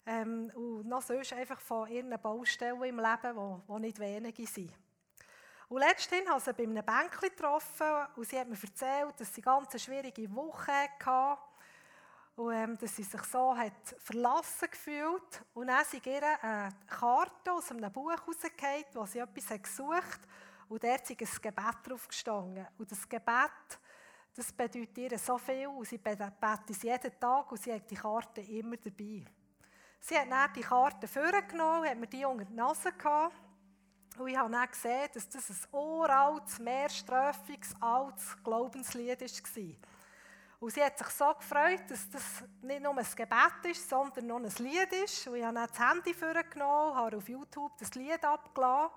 ähm, 0.06 0.52
und 0.56 0.88
noch 0.88 1.02
sonst 1.02 1.34
einfach 1.34 1.60
von 1.60 1.88
ihren 1.88 2.20
Baustellen 2.22 2.84
im 2.84 2.98
Leben, 3.00 3.36
die, 3.36 3.74
die 3.74 3.80
nicht 3.80 4.00
wenige 4.00 4.48
sind. 4.48 4.74
Und 5.68 5.82
letztens 5.82 6.28
habe 6.28 6.40
ich 6.40 6.44
sie 6.44 6.54
bei 6.54 6.64
einem 6.64 6.84
Bänkchen 6.84 7.30
getroffen 7.30 8.08
und 8.16 8.28
sie 8.28 8.40
hat 8.40 8.48
mir 8.48 8.58
erzählt, 8.60 9.20
dass 9.20 9.34
sie 9.34 9.42
ganz 9.42 9.80
schwierige 9.80 10.34
Woche 10.34 10.72
hatte 10.72 11.49
und 12.40 12.54
ähm, 12.54 12.78
dass 12.78 12.96
sie 12.96 13.04
sich 13.04 13.22
so 13.24 13.56
hat 13.56 13.96
verlassen 13.98 14.70
gefühlt. 14.72 15.44
Und 15.54 15.68
dann 15.68 15.84
sind 15.84 16.06
ihr 16.06 16.22
eine 16.42 16.74
Karte 16.88 17.52
aus 17.52 17.70
einem 17.70 17.92
Buch 17.92 18.14
rausgefallen, 18.26 18.86
wo 18.94 19.06
sie 19.06 19.20
etwas 19.20 19.62
gesucht 19.62 19.92
hat. 19.92 20.20
Und 20.70 20.82
dort 20.82 21.10
ist 21.10 21.20
ein 21.20 21.42
Gebet 21.42 21.76
drauf 21.84 22.08
gestanden. 22.08 22.66
Und 22.78 22.90
das 22.90 23.10
Gebet, 23.10 23.80
das 24.34 24.54
bedeutet 24.54 24.98
ihr 24.98 25.20
so 25.20 25.38
viel. 25.38 25.68
Und 25.68 25.86
sie 25.86 25.98
betet 25.98 26.70
es 26.70 26.82
jeden 26.82 27.20
Tag 27.20 27.52
und 27.52 27.62
sie 27.62 27.74
hat 27.74 27.92
die 27.92 27.96
Karte 27.96 28.40
immer 28.40 28.78
dabei. 28.78 29.26
Sie 30.00 30.18
hat 30.18 30.32
dann 30.32 30.54
die 30.54 30.62
Karte 30.62 31.10
vorgenommen, 31.10 31.90
hat 31.90 31.98
mir 31.98 32.08
die 32.08 32.24
unter 32.24 32.46
die 32.46 32.54
Nase 32.54 32.94
gehabt. 32.94 33.36
Und 34.18 34.30
ich 34.30 34.38
habe 34.38 34.50
dann 34.50 34.68
gesehen, 34.70 35.10
dass 35.14 35.28
das 35.28 35.50
ein 35.50 35.78
uraltes, 35.78 36.58
mehrstrophiges, 36.60 37.76
altes 37.82 38.42
Glaubenslied 38.42 39.20
war. 39.20 39.99
Und 40.60 40.74
sie 40.74 40.84
hat 40.84 40.98
sich 40.98 41.08
so 41.08 41.34
gefreut, 41.34 41.84
dass 41.88 42.10
das 42.10 42.44
nicht 42.62 42.84
nur 42.84 42.98
ein 42.98 43.06
Gebet 43.16 43.72
ist, 43.72 43.90
sondern 43.90 44.28
noch 44.28 44.38
ein 44.38 44.52
Lied 44.58 44.92
ist. 45.06 45.26
Und 45.28 45.36
ich 45.36 45.44
habe 45.44 45.56
dann 45.56 45.68
das 45.68 45.80
Handy 45.80 46.14
vorgenommen, 46.14 46.96
habe 46.96 47.18
auf 47.18 47.30
YouTube 47.30 47.78
das 47.78 47.96
Lied 47.96 48.24
abgeladen. 48.26 48.92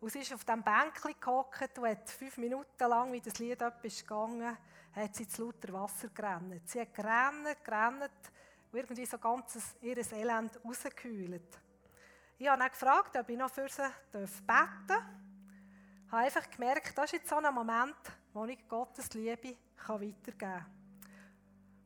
Und 0.00 0.12
sie 0.12 0.18
ist 0.18 0.34
auf 0.34 0.44
diesem 0.44 0.62
Bänkchen 0.62 1.14
gehockt 1.18 1.78
und 1.78 1.88
hat 1.88 2.10
fünf 2.10 2.36
Minuten 2.36 2.88
lang, 2.88 3.12
wie 3.12 3.20
das 3.20 3.38
Lied 3.38 3.62
ist 3.82 4.00
gegangen, 4.00 4.58
hat 4.94 5.14
sie 5.14 5.26
zu 5.26 5.46
lauter 5.46 5.72
Wasser 5.72 6.08
gerannt. 6.08 6.68
Sie 6.68 6.80
hat 6.80 6.92
gerannt, 6.92 7.64
gerannt 7.64 8.10
und 8.70 8.78
irgendwie 8.78 9.06
so 9.06 9.16
ganz 9.16 9.76
ihr 9.80 9.96
Elend 10.12 10.60
rausgekühlt. 10.62 11.58
Ich 12.36 12.48
habe 12.48 12.58
dann 12.58 12.70
gefragt, 12.70 13.16
ob 13.16 13.28
ich 13.28 13.38
noch 13.38 13.50
für 13.50 13.68
sie 13.68 13.82
beten 14.12 14.46
darf. 14.86 15.04
Ich 16.06 16.12
habe 16.12 16.22
einfach 16.24 16.50
gemerkt, 16.50 16.98
das 16.98 17.04
ist 17.06 17.12
jetzt 17.12 17.30
so 17.30 17.36
ein 17.36 17.54
Moment, 17.54 17.96
wo 18.34 18.44
ich 18.44 18.68
Gottes 18.68 19.14
Liebe 19.14 19.56
weitergeben 19.86 20.38
kann. 20.38 20.81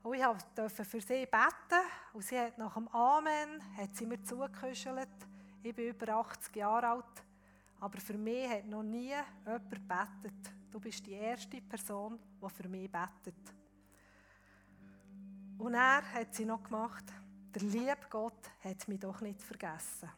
Und 0.06 0.14
ich 0.14 0.22
durfte 0.54 0.84
für 0.84 1.00
sie 1.00 1.26
beten 1.26 1.84
und 2.12 2.22
sie 2.22 2.38
hat 2.38 2.56
nach 2.58 2.74
dem 2.74 2.86
Amen 2.90 3.60
hat 3.76 3.96
sie 3.96 4.06
mir 4.06 4.22
zugekuschelt. 4.22 5.08
Ich 5.64 5.74
bin 5.74 5.88
über 5.88 6.14
80 6.18 6.54
Jahre 6.54 6.90
alt, 6.90 7.24
aber 7.80 7.98
für 7.98 8.16
mich 8.16 8.48
hat 8.48 8.66
noch 8.66 8.84
nie 8.84 9.08
jemand 9.08 9.68
betet. 9.68 10.54
Du 10.70 10.78
bist 10.78 11.04
die 11.04 11.14
erste 11.14 11.60
Person, 11.60 12.20
die 12.40 12.50
für 12.50 12.68
mich 12.68 12.88
betet. 12.88 13.52
Und 15.58 15.74
er 15.74 16.02
hat 16.12 16.32
sie 16.36 16.44
noch 16.44 16.62
gemacht, 16.62 17.06
der 17.52 17.62
liebe 17.62 18.06
Gott 18.08 18.48
hat 18.62 18.86
mich 18.86 19.00
doch 19.00 19.20
nicht 19.20 19.42
vergessen. 19.42 20.08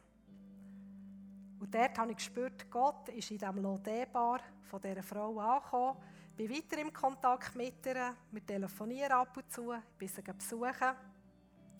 Und 1.59 1.73
dort 1.73 1.97
habe 1.97 2.11
ich 2.11 2.17
gespürt, 2.17 2.69
Gott 2.69 3.09
ist 3.09 3.31
in 3.31 3.39
diesem 3.39 3.57
Lodebar 3.57 4.41
von 4.65 4.79
dieser 4.79 5.01
Frau 5.01 5.39
angekommen 5.39 5.97
bin 6.39 6.51
weiter 6.51 6.77
im 6.79 6.93
Kontakt 6.93 7.53
mit 7.53 7.85
ihr. 7.85 8.15
Wir 8.31 8.45
telefonieren 8.45 9.11
ab 9.11 9.35
und 9.35 9.51
zu, 9.51 9.73
bin 9.97 10.07
sie 10.07 10.21
besuchen. 10.21 10.95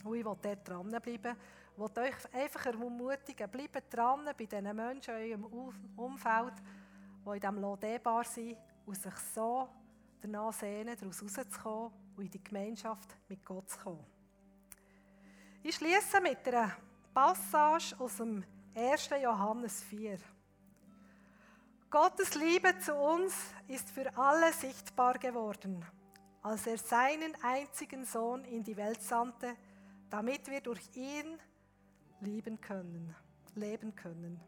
Und 0.04 0.16
ich 0.16 0.26
will 0.26 0.36
dort 0.42 0.68
dranbleiben. 0.68 1.38
Ich 1.78 1.80
will 1.80 2.04
euch 2.04 2.34
einfach 2.34 2.66
ermutigen, 2.66 3.50
bleibt 3.50 3.94
dran 3.94 4.26
bei 4.26 4.46
diesen 4.46 4.76
Menschen 4.76 5.16
in 5.16 5.46
eurem 5.46 5.96
Umfeld, 5.96 6.56
die 7.26 7.30
in 7.30 7.40
diesem 7.40 7.62
Lodebar 7.62 8.26
sind 8.26 8.58
und 8.86 9.02
sich 9.02 9.16
so 9.34 9.70
danach 10.22 10.52
sehnen, 10.52 10.98
daraus 11.00 11.24
rauszukommen 11.24 11.94
und 12.18 12.26
in 12.26 12.30
die 12.30 12.44
Gemeinschaft 12.44 13.16
mit 13.30 13.46
Gott 13.46 13.70
zu 13.70 13.80
kommen. 13.80 14.06
Ich 15.64 15.76
schließe 15.76 16.20
mit 16.20 16.46
einer 16.50 16.76
Passage 17.14 17.96
aus 17.98 18.18
dem 18.18 18.44
1. 18.76 19.10
Johannes 19.22 19.84
4. 19.84 20.20
Gottes 21.92 22.36
Liebe 22.36 22.78
zu 22.78 22.94
uns 22.94 23.34
ist 23.68 23.90
für 23.90 24.16
alle 24.16 24.54
sichtbar 24.54 25.16
geworden, 25.18 25.84
als 26.44 26.68
er 26.68 26.78
seinen 26.78 27.34
einzigen 27.42 28.06
Sohn 28.06 28.46
in 28.46 28.64
die 28.64 28.78
Welt 28.78 29.02
sandte, 29.02 29.56
damit 30.08 30.48
wir 30.52 30.62
durch 30.62 30.88
ihn 30.96 31.40
lieben 32.22 32.62
können, 32.62 33.16
leben 33.56 33.96
können. 33.96 34.40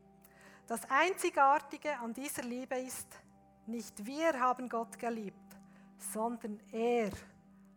Das 0.67 0.81
Einzigartige 0.87 1.97
an 1.97 2.13
dieser 2.13 2.43
Liebe 2.43 2.75
ist, 2.75 3.07
nicht 3.65 4.05
wir 4.05 4.39
haben 4.39 4.69
Gott 4.69 4.99
geliebt, 4.99 5.57
sondern 5.97 6.59
er 6.71 7.09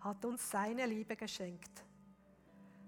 hat 0.00 0.22
uns 0.26 0.50
seine 0.50 0.84
Liebe 0.84 1.16
geschenkt. 1.16 1.82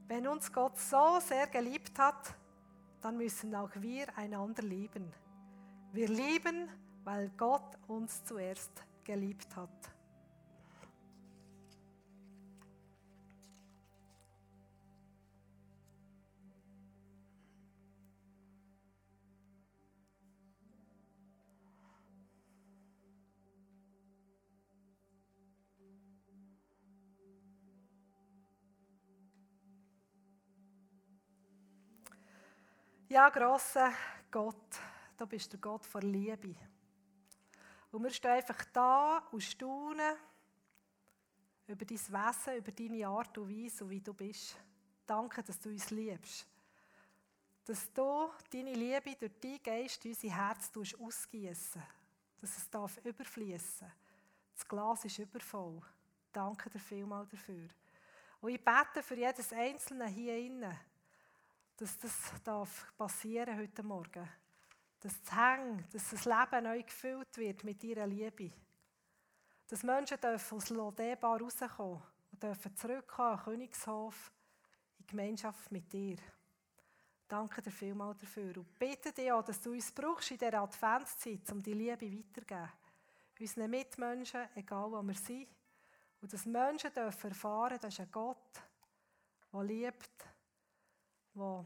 Wenn 0.09 0.27
uns 0.27 0.53
Gott 0.53 0.79
so 0.79 1.21
sehr 1.21 1.47
geliebt 1.47 1.99
hat, 1.99 2.35
dann 3.01 3.17
müssen 3.17 3.55
auch 3.55 3.71
wir 3.77 4.15
einander 4.19 4.63
lieben. 4.63 5.11
Wir 5.97 6.09
lieben, 6.09 6.69
weil 7.05 7.31
Gott 7.39 7.79
uns 7.89 8.23
zuerst 8.23 8.71
geliebt 9.03 9.57
hat. 9.57 9.71
Ja, 33.09 33.31
großer 33.31 33.93
Gott, 34.31 34.55
du 35.17 35.27
bist 35.27 35.53
der 35.53 35.61
Gott 35.61 35.83
der 35.93 36.03
Liebe. 36.03 36.55
Und 37.91 38.03
wir 38.03 38.11
stehen 38.11 38.33
einfach 38.33 38.65
da 38.73 39.19
und 39.31 39.43
staunen 39.43 40.17
über 41.67 41.85
dein 41.85 41.99
Wesen, 41.99 42.57
über 42.57 42.73
deine 42.73 43.07
Art 43.07 43.37
und 43.39 43.49
Weise, 43.49 43.89
wie 43.89 44.01
du 44.01 44.15
bist. 44.15 44.57
Danke, 45.07 45.43
dass 45.43 45.59
du 45.59 45.71
uns 45.71 45.91
liebst. 45.91 46.47
Dass 47.65 47.93
du 47.93 48.31
deine 48.53 48.75
Liebe 48.75 49.17
durch 49.17 49.41
deinen 49.41 49.63
Geist 49.63 50.05
in 50.05 50.13
unser 50.13 50.29
Herz 50.29 50.71
ausgießen 50.77 51.83
Dass 52.41 52.57
es 52.57 52.71
darf 52.71 52.99
überfließen 53.05 53.91
Das 54.55 54.69
Glas 54.69 55.05
ist 55.05 55.19
übervoll. 55.19 55.81
Danke 56.33 56.71
dir 56.71 56.79
vielmals 56.79 57.31
dafür. 57.31 57.69
Und 58.41 58.51
ich 58.51 58.63
bete 58.63 59.03
für 59.03 59.17
jedes 59.17 59.53
Einzelne 59.53 60.07
hier 60.07 60.37
innen, 60.37 60.79
dass 61.77 61.99
das 61.99 62.33
darf 62.45 62.93
passieren 62.97 63.59
heute 63.59 63.83
Morgen. 63.83 64.29
Dass 65.07 65.23
das 65.23 65.37
Hängen, 65.37 65.85
dass 65.93 66.11
das 66.11 66.25
Leben 66.25 66.65
neu 66.65 66.83
gefüllt 66.83 67.39
wird 67.39 67.63
mit 67.63 67.85
ihrer 67.85 68.09
Liebe. 68.09 68.51
Dass 69.69 69.85
Menschen 69.85 70.21
dürfen 70.21 70.57
aus 70.57 70.69
Lodebar 70.69 71.41
rauskommen 71.41 72.03
und 72.33 72.43
dürfen 72.43 72.75
zurückkommen 72.75 73.39
an 73.39 73.45
Königshof 73.45 74.33
in 74.99 75.07
Gemeinschaft 75.07 75.71
mit 75.71 75.93
dir. 75.93 76.17
Danke 77.29 77.63
dir 77.63 77.71
vielmals 77.71 78.19
dafür. 78.19 78.57
Und 78.57 78.77
bitte 78.81 79.13
dich 79.13 79.31
auch, 79.31 79.45
dass 79.45 79.61
du 79.61 79.71
uns 79.71 79.93
brauchst 79.93 80.33
in 80.33 80.39
dieser 80.39 80.61
Adventszeit, 80.61 81.53
um 81.53 81.63
die 81.63 81.75
Liebe 81.75 82.11
weiterzugeben. 82.11 82.73
Unseren 83.39 83.71
Mitmenschen, 83.71 84.49
egal 84.57 84.91
wo 84.91 85.03
wir 85.03 85.15
sind. 85.15 85.47
Und 86.21 86.33
dass 86.33 86.47
Menschen 86.47 86.93
dürfen 86.93 87.31
erfahren, 87.31 87.79
dass 87.81 88.01
ein 88.01 88.11
Gott, 88.11 88.61
der 89.53 89.63
liebt, 89.63 90.25
der, 91.33 91.65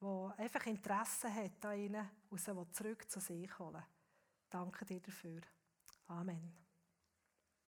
der 0.00 0.34
einfach 0.38 0.66
Interesse 0.66 1.32
hat 1.32 1.64
an 1.64 1.78
ihnen 1.78 2.08
und 2.30 2.40
sie 2.40 2.72
zurück 2.72 3.10
zu 3.10 3.20
sich 3.20 3.58
holen. 3.58 3.82
Danke 4.48 4.84
dir 4.84 5.00
dafür. 5.00 5.40
Amen. 6.08 6.69